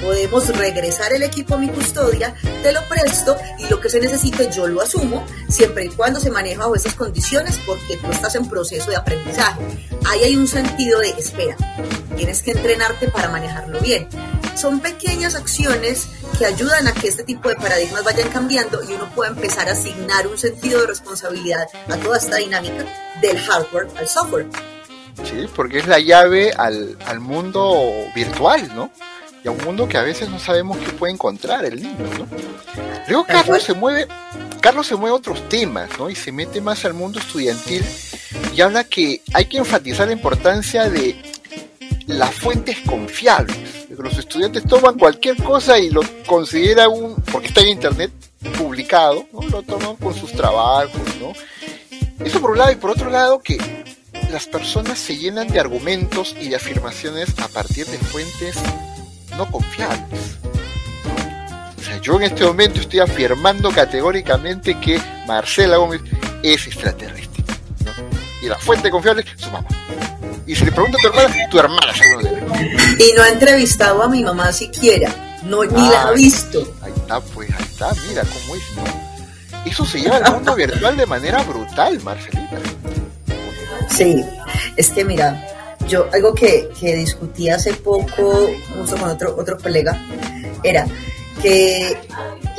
podemos 0.01 0.47
regresar 0.57 1.13
el 1.13 1.23
equipo 1.23 1.55
a 1.55 1.57
mi 1.57 1.69
custodia, 1.69 2.33
te 2.63 2.71
lo 2.71 2.81
presto 2.87 3.37
y 3.59 3.67
lo 3.67 3.79
que 3.79 3.89
se 3.89 3.99
necesite 3.99 4.49
yo 4.51 4.67
lo 4.67 4.81
asumo, 4.81 5.25
siempre 5.49 5.85
y 5.85 5.89
cuando 5.89 6.19
se 6.19 6.31
maneja 6.31 6.59
bajo 6.59 6.75
esas 6.75 6.95
condiciones 6.95 7.59
porque 7.65 7.97
tú 7.97 8.11
estás 8.11 8.35
en 8.35 8.49
proceso 8.49 8.89
de 8.89 8.97
aprendizaje. 8.97 9.61
Ahí 10.09 10.23
hay 10.23 10.35
un 10.35 10.47
sentido 10.47 10.99
de 10.99 11.09
espera, 11.09 11.55
tienes 12.15 12.41
que 12.41 12.51
entrenarte 12.51 13.07
para 13.09 13.29
manejarlo 13.29 13.79
bien. 13.79 14.07
Son 14.55 14.79
pequeñas 14.79 15.35
acciones 15.35 16.07
que 16.37 16.45
ayudan 16.45 16.87
a 16.87 16.93
que 16.93 17.07
este 17.07 17.23
tipo 17.23 17.49
de 17.49 17.55
paradigmas 17.55 18.03
vayan 18.03 18.29
cambiando 18.29 18.81
y 18.83 18.93
uno 18.93 19.09
pueda 19.15 19.31
empezar 19.31 19.69
a 19.69 19.73
asignar 19.73 20.27
un 20.27 20.37
sentido 20.37 20.81
de 20.81 20.87
responsabilidad 20.87 21.67
a 21.89 21.95
toda 21.97 22.17
esta 22.17 22.37
dinámica 22.37 22.85
del 23.21 23.39
hardware 23.39 23.87
al 23.97 24.07
software. 24.07 24.47
Sí, 25.23 25.47
porque 25.55 25.79
es 25.79 25.87
la 25.87 25.99
llave 25.99 26.51
al, 26.51 26.97
al 27.05 27.19
mundo 27.19 27.91
virtual, 28.15 28.71
¿no? 28.75 28.91
Y 29.43 29.47
a 29.47 29.51
un 29.51 29.63
mundo 29.63 29.87
que 29.87 29.97
a 29.97 30.03
veces 30.03 30.29
no 30.29 30.39
sabemos 30.39 30.77
qué 30.77 30.91
puede 30.91 31.13
encontrar 31.13 31.65
el 31.65 31.81
niño, 31.81 32.05
¿no? 32.17 32.27
Luego 33.07 33.25
Carlos 33.25 33.63
se 33.63 33.73
mueve, 33.73 34.07
Carlos 34.61 34.87
se 34.87 34.95
mueve 34.95 35.15
a 35.15 35.17
otros 35.17 35.49
temas, 35.49 35.89
¿no? 35.97 36.09
Y 36.09 36.15
se 36.15 36.31
mete 36.31 36.61
más 36.61 36.85
al 36.85 36.93
mundo 36.93 37.19
estudiantil 37.19 37.83
y 38.55 38.61
habla 38.61 38.83
que 38.83 39.21
hay 39.33 39.45
que 39.45 39.57
enfatizar 39.57 40.07
la 40.07 40.13
importancia 40.13 40.89
de 40.89 41.15
las 42.07 42.33
fuentes 42.35 42.77
confiables. 42.85 43.57
Los 43.89 44.17
estudiantes 44.17 44.63
toman 44.65 44.97
cualquier 44.97 45.35
cosa 45.37 45.77
y 45.77 45.89
lo 45.89 46.01
consideran 46.25 46.89
un, 46.89 47.15
porque 47.31 47.47
está 47.47 47.61
en 47.61 47.69
internet 47.69 48.11
publicado, 48.57 49.25
¿no? 49.33 49.41
Lo 49.47 49.63
toman 49.63 49.95
con 49.95 50.13
sus 50.13 50.31
trabajos, 50.31 51.01
¿no? 51.19 51.33
Eso 52.25 52.39
por 52.39 52.51
un 52.51 52.59
lado 52.59 52.71
y 52.71 52.75
por 52.75 52.91
otro 52.91 53.09
lado 53.09 53.39
que 53.39 53.57
las 54.31 54.47
personas 54.47 54.99
se 54.99 55.17
llenan 55.17 55.47
de 55.47 55.59
argumentos 55.59 56.35
y 56.39 56.49
de 56.49 56.55
afirmaciones 56.55 57.37
a 57.39 57.47
partir 57.47 57.85
de 57.87 57.97
fuentes 57.97 58.55
no 59.41 59.51
confiables. 59.51 60.37
O 61.77 61.83
sea, 61.83 61.97
yo 61.99 62.15
en 62.17 62.23
este 62.23 62.45
momento 62.45 62.79
estoy 62.79 62.99
afirmando 62.99 63.71
categóricamente 63.71 64.79
que 64.79 65.01
Marcela 65.27 65.77
Gómez 65.77 66.01
es 66.43 66.67
extraterrestre. 66.67 67.43
Y 68.43 68.47
la 68.47 68.57
fuente 68.57 68.91
confiable 68.91 69.23
es 69.23 69.41
su 69.41 69.49
mamá. 69.49 69.67
Y 70.45 70.55
si 70.55 70.65
le 70.65 70.71
pregunta 70.71 70.97
a 70.97 71.01
tu 71.01 71.07
hermana, 71.07 71.49
tu 71.49 71.59
hermana 71.59 71.93
Y 72.99 73.15
no 73.15 73.23
ha 73.23 73.29
entrevistado 73.29 74.03
a 74.03 74.09
mi 74.09 74.23
mamá 74.23 74.51
siquiera. 74.51 75.13
No, 75.43 75.63
ni 75.63 75.89
la 75.89 76.03
ha 76.03 76.11
visto. 76.11 76.59
Ahí 76.81 76.93
está, 76.95 77.19
pues, 77.19 77.49
ahí 77.49 77.63
está, 77.63 77.91
mira 78.07 78.23
cómo 78.23 78.55
es, 78.55 79.71
Eso 79.71 79.85
se 79.85 80.01
lleva 80.01 80.17
al 80.17 80.33
mundo 80.33 80.55
virtual 80.55 80.97
de 80.97 81.05
manera 81.07 81.41
brutal, 81.43 81.99
Marcelita. 82.01 82.57
Sí, 83.89 84.23
es 84.77 84.89
que 84.91 85.03
mira, 85.03 85.50
yo 85.87 86.07
algo 86.13 86.33
que, 86.33 86.69
que 86.79 86.95
discutí 86.95 87.49
hace 87.49 87.73
poco 87.73 88.49
justo 88.77 88.97
con 88.97 89.09
otro, 89.09 89.35
otro 89.37 89.57
colega 89.57 90.01
era 90.63 90.85
que 91.41 91.97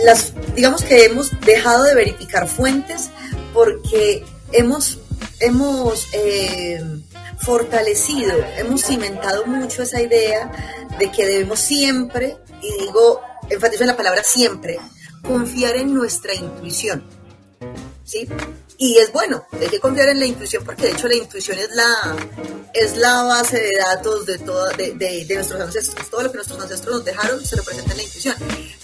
las, 0.04 0.32
digamos 0.54 0.82
que 0.82 1.04
hemos 1.04 1.30
dejado 1.40 1.84
de 1.84 1.94
verificar 1.94 2.48
fuentes 2.48 3.10
porque 3.52 4.24
hemos, 4.52 4.98
hemos 5.40 6.08
eh, 6.12 6.82
fortalecido, 7.38 8.34
hemos 8.56 8.82
cimentado 8.84 9.46
mucho 9.46 9.82
esa 9.82 10.00
idea 10.00 10.50
de 10.98 11.10
que 11.10 11.26
debemos 11.26 11.58
siempre, 11.58 12.36
y 12.60 12.84
digo, 12.84 13.20
enfatizo 13.50 13.82
en 13.82 13.88
la 13.88 13.96
palabra 13.96 14.22
siempre, 14.22 14.78
confiar 15.22 15.76
en 15.76 15.94
nuestra 15.94 16.34
intuición. 16.34 17.04
¿Sí? 18.04 18.28
Y 18.82 18.98
es 18.98 19.12
bueno, 19.12 19.46
hay 19.52 19.68
que 19.68 19.78
confiar 19.78 20.08
en 20.08 20.18
la 20.18 20.26
intuición 20.26 20.64
porque 20.64 20.82
de 20.82 20.90
hecho 20.90 21.06
la 21.06 21.14
intuición 21.14 21.56
es 21.56 21.70
la, 21.70 22.16
es 22.74 22.96
la 22.96 23.22
base 23.22 23.60
de 23.60 23.76
datos 23.78 24.26
de, 24.26 24.38
todo, 24.38 24.68
de, 24.70 24.94
de, 24.94 25.34
nuestros 25.36 25.60
ancestros. 25.60 26.10
Todo 26.10 26.24
lo 26.24 26.32
que 26.32 26.38
nuestros 26.38 26.60
ancestros 26.60 26.96
nos 26.96 27.04
dejaron 27.04 27.46
se 27.46 27.54
representa 27.54 27.92
en 27.92 27.98
la 27.98 28.02
intuición. 28.02 28.34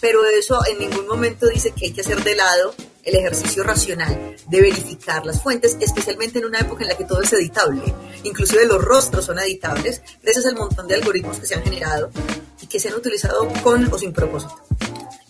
Pero 0.00 0.24
eso 0.24 0.60
en 0.70 0.78
ningún 0.78 1.08
momento 1.08 1.48
dice 1.48 1.72
que 1.72 1.86
hay 1.86 1.92
que 1.92 2.02
hacer 2.02 2.22
de 2.22 2.36
lado 2.36 2.76
el 3.02 3.16
ejercicio 3.16 3.64
racional 3.64 4.36
de 4.46 4.60
verificar 4.60 5.26
las 5.26 5.42
fuentes, 5.42 5.76
especialmente 5.80 6.38
en 6.38 6.44
una 6.44 6.60
época 6.60 6.84
en 6.84 6.90
la 6.90 6.96
que 6.96 7.04
todo 7.04 7.20
es 7.20 7.32
editable. 7.32 7.92
Inclusive 8.22 8.66
los 8.66 8.80
rostros 8.80 9.24
son 9.24 9.40
editables 9.40 10.00
gracias 10.22 10.46
al 10.46 10.54
montón 10.54 10.86
de 10.86 10.94
algoritmos 10.94 11.40
que 11.40 11.46
se 11.46 11.56
han 11.56 11.64
generado 11.64 12.12
y 12.62 12.68
que 12.68 12.78
se 12.78 12.86
han 12.86 12.94
utilizado 12.94 13.48
con 13.64 13.92
o 13.92 13.98
sin 13.98 14.12
propósito. 14.12 14.62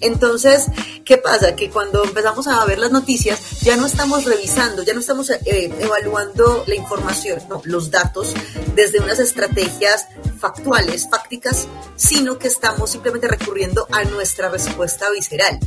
Entonces, 0.00 0.66
¿qué 1.04 1.18
pasa? 1.18 1.56
Que 1.56 1.70
cuando 1.70 2.04
empezamos 2.04 2.46
a 2.46 2.64
ver 2.64 2.78
las 2.78 2.92
noticias, 2.92 3.60
ya 3.62 3.76
no 3.76 3.86
estamos 3.86 4.24
revisando, 4.24 4.82
ya 4.82 4.94
no 4.94 5.00
estamos 5.00 5.30
eh, 5.30 5.40
evaluando 5.80 6.64
la 6.66 6.74
información, 6.74 7.40
no, 7.48 7.60
los 7.64 7.90
datos 7.90 8.32
desde 8.74 9.00
unas 9.00 9.18
estrategias 9.18 10.06
factuales, 10.38 11.08
fácticas, 11.10 11.66
sino 11.96 12.38
que 12.38 12.48
estamos 12.48 12.90
simplemente 12.90 13.26
recurriendo 13.26 13.88
a 13.90 14.04
nuestra 14.04 14.48
respuesta 14.48 15.10
visceral 15.10 15.58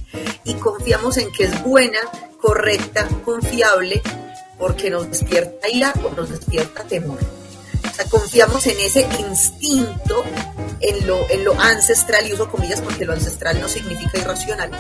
y 0.46 0.54
confiamos 0.56 1.18
en 1.18 1.32
que 1.32 1.46
es 1.46 1.64
buena, 1.64 2.00
correcta, 2.40 3.08
confiable, 3.26 4.02
porque 4.58 4.90
nos 4.90 5.10
despierta 5.10 5.68
ira 5.68 5.94
o 6.04 6.16
nos 6.16 6.30
despierta 6.30 6.84
temor. 6.84 7.41
O 7.92 7.94
sea, 7.94 8.06
confiamos 8.06 8.66
en 8.68 8.80
ese 8.80 9.08
instinto 9.20 10.24
en 10.80 11.06
lo, 11.06 11.30
en 11.30 11.44
lo 11.44 11.60
ancestral, 11.60 12.28
y 12.28 12.34
uso 12.34 12.50
comillas 12.50 12.82
porque 12.82 13.06
lo 13.06 13.14
ancestral 13.14 13.60
no 13.60 13.68
significa 13.68 14.18
irracional, 14.18 14.72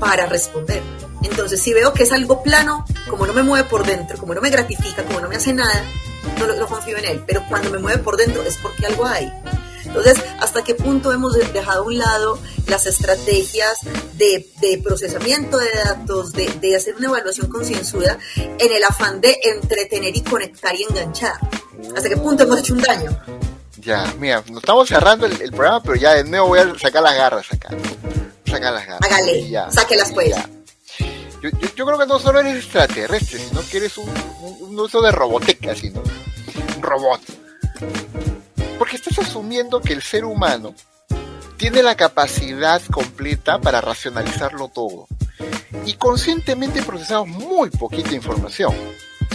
para 0.00 0.26
responder. 0.26 0.82
Entonces, 1.22 1.60
si 1.60 1.72
veo 1.72 1.92
que 1.92 2.04
es 2.04 2.12
algo 2.12 2.42
plano, 2.42 2.84
como 3.08 3.26
no 3.26 3.32
me 3.32 3.42
mueve 3.42 3.68
por 3.68 3.86
dentro, 3.86 4.18
como 4.18 4.34
no 4.34 4.40
me 4.40 4.50
gratifica, 4.50 5.04
como 5.04 5.20
no 5.20 5.28
me 5.28 5.36
hace 5.36 5.52
nada, 5.52 5.84
no, 6.38 6.46
no 6.54 6.66
confío 6.66 6.96
en 6.98 7.04
él. 7.04 7.24
Pero 7.26 7.44
cuando 7.48 7.70
me 7.70 7.78
mueve 7.78 7.98
por 7.98 8.16
dentro 8.16 8.42
es 8.42 8.56
porque 8.58 8.86
algo 8.86 9.06
hay. 9.06 9.32
Entonces, 9.84 10.22
¿hasta 10.40 10.64
qué 10.64 10.74
punto 10.74 11.12
hemos 11.12 11.34
dejado 11.34 11.82
a 11.82 11.86
un 11.86 11.98
lado 11.98 12.38
las 12.66 12.86
estrategias 12.86 13.78
de, 14.14 14.50
de 14.60 14.78
procesamiento 14.78 15.58
de 15.58 15.70
datos, 15.84 16.32
de, 16.32 16.46
de, 16.60 16.74
hacer 16.74 16.96
una 16.96 17.08
evaluación 17.08 17.48
concienzuda 17.48 18.18
en 18.36 18.72
el 18.72 18.82
afán 18.82 19.20
de 19.20 19.38
entretener 19.44 20.16
y 20.16 20.22
conectar 20.22 20.74
y 20.74 20.82
enganchar? 20.82 21.38
¿Hasta 21.96 22.08
qué 22.08 22.16
punto 22.16 22.42
hemos 22.42 22.58
hecho 22.58 22.74
un 22.74 22.80
daño? 22.80 23.10
Ya, 23.78 24.12
mira, 24.18 24.42
nos 24.48 24.58
estamos 24.62 24.88
cerrando 24.88 25.26
el, 25.26 25.50
programa, 25.50 25.82
pero 25.82 25.96
ya 25.96 26.14
de 26.14 26.24
nuevo 26.24 26.48
voy 26.48 26.60
a 26.60 26.78
sacar 26.78 27.02
las 27.02 27.14
garras 27.14 27.52
acá. 27.52 27.68
Sacar 28.46 28.72
las 28.72 28.86
garras. 28.86 29.10
Hágale, 29.10 29.48
ya, 29.48 29.70
sáquelas 29.70 30.12
pues. 30.12 30.34
Yo, 31.42 31.50
yo, 31.76 31.84
creo 31.84 31.98
que 31.98 32.06
no 32.06 32.18
solo 32.18 32.40
eres 32.40 32.56
extraterrestre, 32.56 33.38
sino 33.38 33.60
que 33.68 33.76
eres 33.76 33.98
un, 33.98 34.08
un, 34.60 34.80
uso 34.80 35.02
de 35.02 35.12
roboteca, 35.12 35.72
así, 35.72 35.90
¿no? 35.90 36.02
Un 36.76 36.82
robot. 36.82 37.20
Porque 38.78 38.96
estás 38.96 39.18
asumiendo 39.18 39.82
que 39.82 39.92
el 39.92 40.02
ser 40.02 40.24
humano 40.24 40.74
tiene 41.58 41.82
la 41.82 41.96
capacidad 41.96 42.80
completa 42.90 43.58
para 43.58 43.82
racionalizarlo 43.82 44.68
todo. 44.68 45.06
Y 45.84 45.94
conscientemente 45.94 46.82
procesamos 46.82 47.28
muy 47.28 47.68
poquita 47.68 48.14
información 48.14 48.74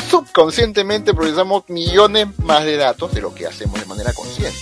subconscientemente 0.09 1.13
procesamos 1.13 1.63
millones 1.67 2.27
más 2.39 2.63
de 2.65 2.77
datos 2.77 3.13
de 3.13 3.21
lo 3.21 3.33
que 3.33 3.47
hacemos 3.47 3.79
de 3.79 3.85
manera 3.85 4.13
consciente. 4.13 4.57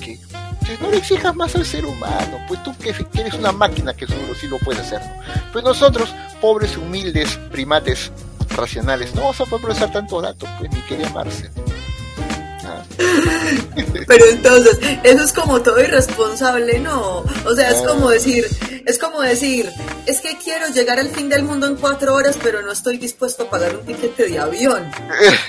Que 0.00 0.78
no 0.80 0.90
le 0.90 0.96
exijas 0.96 1.34
más 1.36 1.54
al 1.56 1.66
ser 1.66 1.84
humano, 1.84 2.38
pues 2.48 2.62
tú 2.62 2.74
que 2.78 2.94
eres 3.20 3.34
una 3.34 3.52
máquina 3.52 3.94
que 3.94 4.06
seguro 4.06 4.34
sí 4.34 4.48
lo 4.48 4.58
puede 4.58 4.80
hacer. 4.80 5.00
Pues 5.52 5.62
nosotros, 5.62 6.14
pobres, 6.40 6.76
humildes 6.76 7.38
primates 7.52 8.10
racionales, 8.56 9.14
no 9.14 9.22
vamos 9.22 9.40
a 9.40 9.44
poder 9.44 9.64
procesar 9.66 9.92
tantos 9.92 10.22
datos, 10.22 10.48
pues 10.58 10.70
ni 10.72 10.80
quería 10.82 11.08
amarse. 11.08 11.50
Ah. 12.64 12.82
Pero 14.06 14.24
entonces, 14.30 14.78
eso 15.02 15.24
es 15.24 15.32
como 15.32 15.60
todo 15.60 15.80
irresponsable, 15.82 16.78
¿no? 16.78 17.24
O 17.44 17.54
sea, 17.54 17.70
es 17.70 17.82
como 17.82 18.08
decir, 18.08 18.46
Es 18.86 18.98
como 18.98 19.22
decir, 19.22 19.70
es 20.06 20.20
que 20.20 20.36
quiero 20.36 20.68
llegar 20.68 20.98
al 20.98 21.08
fin 21.08 21.30
del 21.30 21.42
mundo 21.42 21.66
en 21.66 21.76
cuatro 21.76 22.14
horas, 22.14 22.36
pero 22.42 22.60
no 22.60 22.70
estoy 22.70 22.98
dispuesto 22.98 23.44
a 23.44 23.50
pagar 23.50 23.76
un 23.76 23.86
tiquete 23.86 24.28
de 24.28 24.38
avión. 24.38 24.90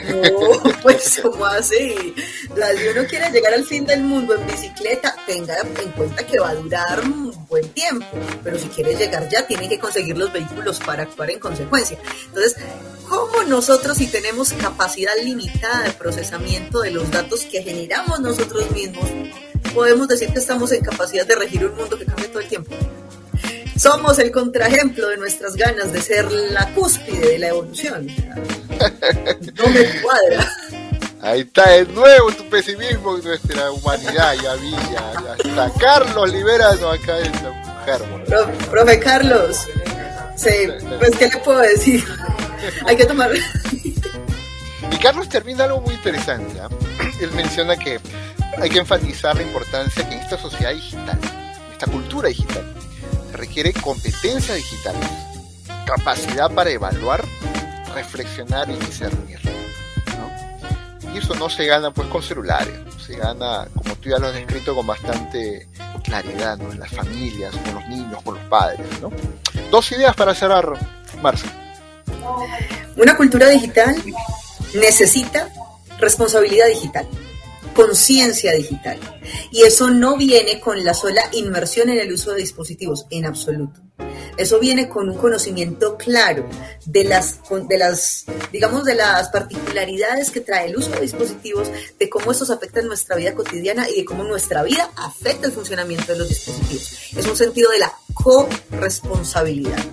No, 0.06 0.62
pues 0.82 1.20
como 1.22 1.46
así. 1.46 2.14
Si 2.16 2.88
uno 2.88 3.08
quiere 3.08 3.30
llegar 3.32 3.54
al 3.54 3.66
fin 3.66 3.86
del 3.86 4.02
mundo 4.02 4.36
en 4.36 4.46
bicicleta, 4.48 5.16
tenga 5.26 5.58
en 5.60 5.92
cuenta 5.92 6.26
que 6.26 6.40
va 6.40 6.50
a 6.50 6.56
durar 6.56 7.02
un 7.02 7.34
buen 7.48 7.68
tiempo, 7.70 8.06
pero 8.44 8.58
si 8.58 8.68
quiere 8.70 8.96
llegar 8.96 9.28
ya, 9.30 9.46
tiene 9.46 9.68
que 9.68 9.80
conseguir 9.80 10.18
los 10.18 10.32
vehículos 10.32 10.80
para 10.80 11.04
actuar 11.04 11.32
en 11.32 11.40
consecuencia. 11.40 11.98
Entonces, 12.28 12.56
¿cómo 13.08 13.44
nosotros 13.44 13.98
si 13.98 14.08
tenemos 14.08 14.54
capacidad 14.54 15.14
limitada 15.24 15.84
de 15.84 15.92
procesamiento 15.92 16.82
de 16.82 16.92
los 16.92 17.10
datos 17.12 17.42
que 17.46 17.64
generamos 17.64 18.20
nosotros 18.20 18.70
mismos, 18.72 19.10
podemos 19.74 20.08
decir 20.08 20.32
que 20.32 20.40
estamos 20.40 20.72
en 20.72 20.82
capacidad 20.82 21.26
de 21.26 21.36
regir 21.36 21.66
un 21.66 21.76
mundo 21.76 21.98
que 21.98 22.06
cambia 22.06 22.30
todo 22.30 22.40
el 22.40 22.48
tiempo? 22.48 22.76
Somos 23.78 24.20
el 24.20 24.32
contraejemplo 24.32 25.08
de 25.10 25.18
nuestras 25.18 25.56
ganas 25.56 25.92
de 25.92 26.02
ser 26.02 26.32
la 26.32 26.74
cúspide 26.74 27.32
de 27.32 27.40
la 27.40 27.48
evolución. 27.50 28.08
No 29.56 29.70
me 29.70 30.02
cuadra. 30.02 30.52
Ahí 31.22 31.42
está 31.42 31.72
de 31.72 31.86
nuevo 31.86 32.32
tu 32.34 32.48
pesimismo 32.50 33.18
en 33.18 33.24
nuestra 33.24 33.72
humanidad, 33.72 34.34
ya 34.44 34.54
vi, 34.56 34.72
ya, 34.72 35.36
está. 35.44 35.72
Carlos, 35.80 36.32
libéranos 36.32 36.84
acá 36.84 37.16
de 37.16 37.24
esta 37.24 37.52
mujer. 37.52 38.68
profe 38.70 39.00
Carlos, 39.00 39.58
sí, 40.36 40.68
pues 41.00 41.18
¿qué 41.18 41.30
le 41.30 41.38
puedo 41.38 41.60
decir? 41.60 42.04
Hay 42.86 42.98
que 42.98 43.06
tomar... 43.06 43.32
Y 44.92 44.98
Carlos 44.98 45.30
termina 45.30 45.64
algo 45.64 45.82
muy 45.82 45.96
interesante. 45.96 46.60
¿ah? 46.60 46.70
Él 47.22 47.32
menciona 47.32 47.78
que 47.78 48.00
hay 48.58 48.70
que 48.70 48.80
enfatizar 48.80 49.36
la 49.36 49.42
importancia 49.42 50.08
que 50.08 50.16
en 50.16 50.22
esta 50.22 50.38
sociedad 50.38 50.74
digital, 50.74 51.20
esta 51.72 51.88
cultura 51.88 52.30
digital, 52.30 52.64
requiere 53.36 53.74
competencia 53.74 54.56
digital, 54.56 54.96
capacidad 55.86 56.52
para 56.52 56.70
evaluar, 56.70 57.24
reflexionar 57.94 58.70
y 58.70 58.76
discernir. 58.76 59.40
Y 61.14 61.18
eso 61.18 61.34
no 61.36 61.50
se 61.50 61.66
gana 61.66 61.92
pues 61.92 62.08
con 62.10 62.22
celulares, 62.22 62.78
se 63.06 63.16
gana, 63.16 63.68
como 63.74 63.96
tú 63.96 64.10
ya 64.10 64.20
lo 64.20 64.28
has 64.28 64.34
descrito, 64.34 64.76
con 64.76 64.86
bastante 64.86 65.68
claridad, 66.04 66.58
¿no? 66.58 66.72
En 66.72 66.80
las 66.80 66.92
familias, 66.92 67.56
con 67.56 67.76
los 67.76 67.88
niños, 67.88 68.22
con 68.22 68.36
los 68.36 68.44
padres, 68.46 68.86
¿no? 69.02 69.12
Dos 69.72 69.92
ideas 69.94 70.14
para 70.16 70.36
cerrar, 70.36 70.74
Marcia. 71.22 71.50
Una 72.98 73.16
cultura 73.16 73.48
digital 73.48 73.96
necesita 74.74 75.50
responsabilidad 76.00 76.68
digital 76.68 77.08
conciencia 77.76 78.54
digital. 78.54 79.00
Y 79.52 79.64
eso 79.64 79.90
no 79.90 80.18
viene 80.18 80.60
con 80.60 80.84
la 80.84 80.94
sola 80.94 81.22
inmersión 81.34 81.90
en 81.90 82.00
el 82.00 82.14
uso 82.14 82.32
de 82.32 82.42
dispositivos, 82.42 83.06
en 83.10 83.26
absoluto. 83.26 83.82
Eso 84.38 84.60
viene 84.60 84.90
con 84.90 85.10
un 85.10 85.18
conocimiento 85.18 85.98
claro 85.98 86.50
de 86.86 87.06
las, 87.06 87.40
de 87.70 87.78
las, 87.78 88.26
digamos, 88.52 88.84
de 88.84 88.96
las 88.96 89.30
particularidades 89.30 90.32
que 90.32 90.42
trae 90.42 90.70
el 90.70 90.78
uso 90.78 90.90
de 90.90 91.02
dispositivos, 91.02 91.70
de 91.98 92.10
cómo 92.10 92.32
estos 92.32 92.50
afectan 92.50 92.88
nuestra 92.88 93.16
vida 93.16 93.34
cotidiana 93.34 93.90
y 93.90 93.98
de 93.98 94.06
cómo 94.06 94.24
nuestra 94.24 94.64
vida 94.64 94.90
afecta 94.96 95.48
el 95.48 95.54
funcionamiento 95.54 96.12
de 96.14 96.20
los 96.20 96.30
dispositivos. 96.30 97.14
Es 97.16 97.26
un 97.28 97.38
sentido 97.38 97.72
de 97.72 97.80
la 97.80 97.94
corresponsabilidad 98.14 99.84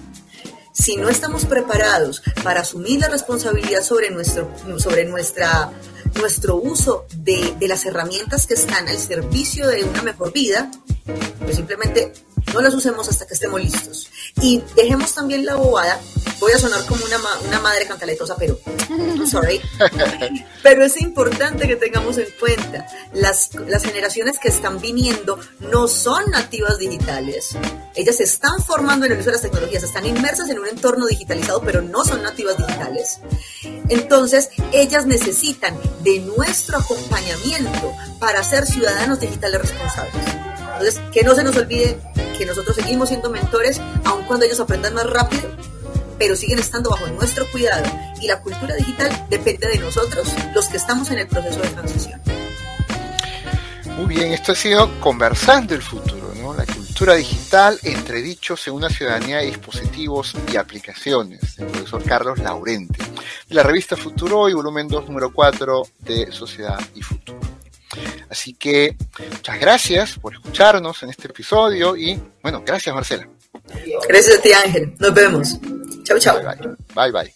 si 0.73 0.97
no 0.97 1.09
estamos 1.09 1.45
preparados 1.45 2.23
para 2.43 2.63
asumir 2.63 3.01
la 3.01 3.09
responsabilidad 3.09 3.83
sobre, 3.83 4.11
nuestro, 4.11 4.51
sobre 4.79 5.05
nuestra, 5.05 5.71
nuestro 6.19 6.57
uso 6.57 7.07
de, 7.17 7.55
de, 7.59 7.69
las 7.69 7.85
herramientas 7.87 8.47
que 8.47 8.55
están 8.55 8.89
al 8.89 8.99
servicio 8.99 9.69
de 9.69 9.85
una 9.85 10.03
mejor 10.03 10.33
vida, 10.33 10.71
pues 11.41 11.57
simplemente 11.57 12.13
no 12.53 12.61
las 12.61 12.75
usemos 12.75 13.09
hasta 13.09 13.27
que 13.27 13.35
estemos 13.35 13.61
listos. 13.61 14.09
Y 14.41 14.63
dejemos 14.77 15.15
también 15.15 15.45
la 15.45 15.57
bobada, 15.57 16.01
voy 16.41 16.53
a 16.53 16.59
sonar 16.59 16.85
como 16.87 17.05
una, 17.05 17.19
una 17.47 17.61
madre 17.61 17.87
cantaletosa, 17.87 18.37
pero 18.37 18.59
sorry. 19.31 19.61
pero 20.63 20.85
es 20.85 21.01
importante 21.01 21.67
que 21.67 21.77
tengamos 21.77 22.19
en 22.19 22.29
cuenta, 22.39 22.87
las, 23.15 23.55
las 23.67 23.85
generaciones 23.85 24.39
que 24.39 24.49
están 24.49 24.81
viniendo 24.81 25.39
no 25.61 25.89
son 25.89 26.31
nativas 26.31 26.79
digitales. 26.79 27.57
Ellas 27.95 28.17
se 28.17 28.25
están 28.25 28.63
formando 28.63 29.07
en 29.07 29.13
el 29.13 29.19
uso 29.19 29.27
de 29.27 29.33
las 29.33 29.43
tecnologías, 29.43 29.83
están 29.83 30.07
inmersas 30.07 30.49
en 30.49 30.59
un 30.59 30.67
entorno 30.67 31.07
digitalizado, 31.07 31.63
pero 31.63 31.83
no 31.83 32.05
son 32.05 32.23
nativas 32.23 32.57
digitales. 32.57 33.21
Entonces, 33.89 34.51
ellas 34.73 35.07
necesitan 35.07 35.77
de 36.03 36.21
nuestro 36.21 36.79
acompañamiento 36.79 37.93
para 38.19 38.43
ser 38.43 38.67
ciudadanos 38.67 39.21
digitales 39.21 39.61
responsables. 39.61 40.15
Entonces, 40.73 41.01
que 41.13 41.23
no 41.23 41.35
se 41.35 41.45
nos 41.45 41.57
olvide 41.57 41.99
nosotros 42.47 42.77
seguimos 42.77 43.09
siendo 43.09 43.31
mentores, 43.31 43.81
aun 44.05 44.25
cuando 44.25 44.47
ellos 44.47 44.61
aprendan 44.61 44.95
más 44.95 45.09
rápido, 45.09 45.51
pero 46.19 46.37
siguen 46.37 46.59
estando 46.59 46.91
bajo 46.91 47.07
nuestro 47.09 47.51
cuidado. 47.51 47.85
Y 48.21 48.27
la 48.27 48.41
cultura 48.41 48.75
digital 48.77 49.27
depende 49.29 49.69
de 49.69 49.79
nosotros, 49.79 50.29
los 50.55 50.67
que 50.67 50.77
estamos 50.77 51.11
en 51.11 51.19
el 51.19 51.27
proceso 51.27 51.61
de 51.61 51.69
transición. 51.69 52.21
Muy 53.97 54.07
bien, 54.07 54.33
esto 54.33 54.53
ha 54.53 54.55
sido 54.55 55.01
Conversando 55.01 55.75
el 55.75 55.83
Futuro, 55.83 56.33
¿no? 56.41 56.55
La 56.55 56.65
cultura 56.65 57.15
digital 57.15 57.79
entre 57.83 58.23
dichos 58.23 58.67
en 58.67 58.75
una 58.75 58.89
ciudadanía 58.89 59.39
de 59.39 59.47
dispositivos 59.47 60.35
y 60.53 60.57
aplicaciones, 60.57 61.59
el 61.59 61.67
profesor 61.67 62.03
Carlos 62.03 62.39
Laurente, 62.39 62.99
de 63.49 63.55
la 63.55 63.63
revista 63.63 63.97
Futuro 63.97 64.49
y 64.49 64.55
volumen 64.55 64.89
2, 64.89 65.07
número 65.07 65.33
4 65.33 65.83
de 66.01 66.33
Sociedad 66.33 66.81
y 66.95 67.03
Futuro. 67.03 67.41
Así 68.29 68.55
que 68.55 68.97
muchas 69.31 69.61
gracias 69.61 70.19
por 70.19 70.35
escucharnos 70.35 71.03
en 71.03 71.11
este 71.11 71.29
episodio 71.29 71.97
y 71.97 72.21
bueno, 72.43 72.63
gracias 72.65 72.95
Marcela. 72.95 73.29
Gracias 74.09 74.39
a 74.39 74.43
ti 74.43 74.53
Ángel, 74.53 74.95
nos 74.99 75.15
vemos. 75.15 75.59
Chau, 76.05 76.19
chau. 76.19 76.39
bye. 76.95 77.13
bye. 77.13 77.33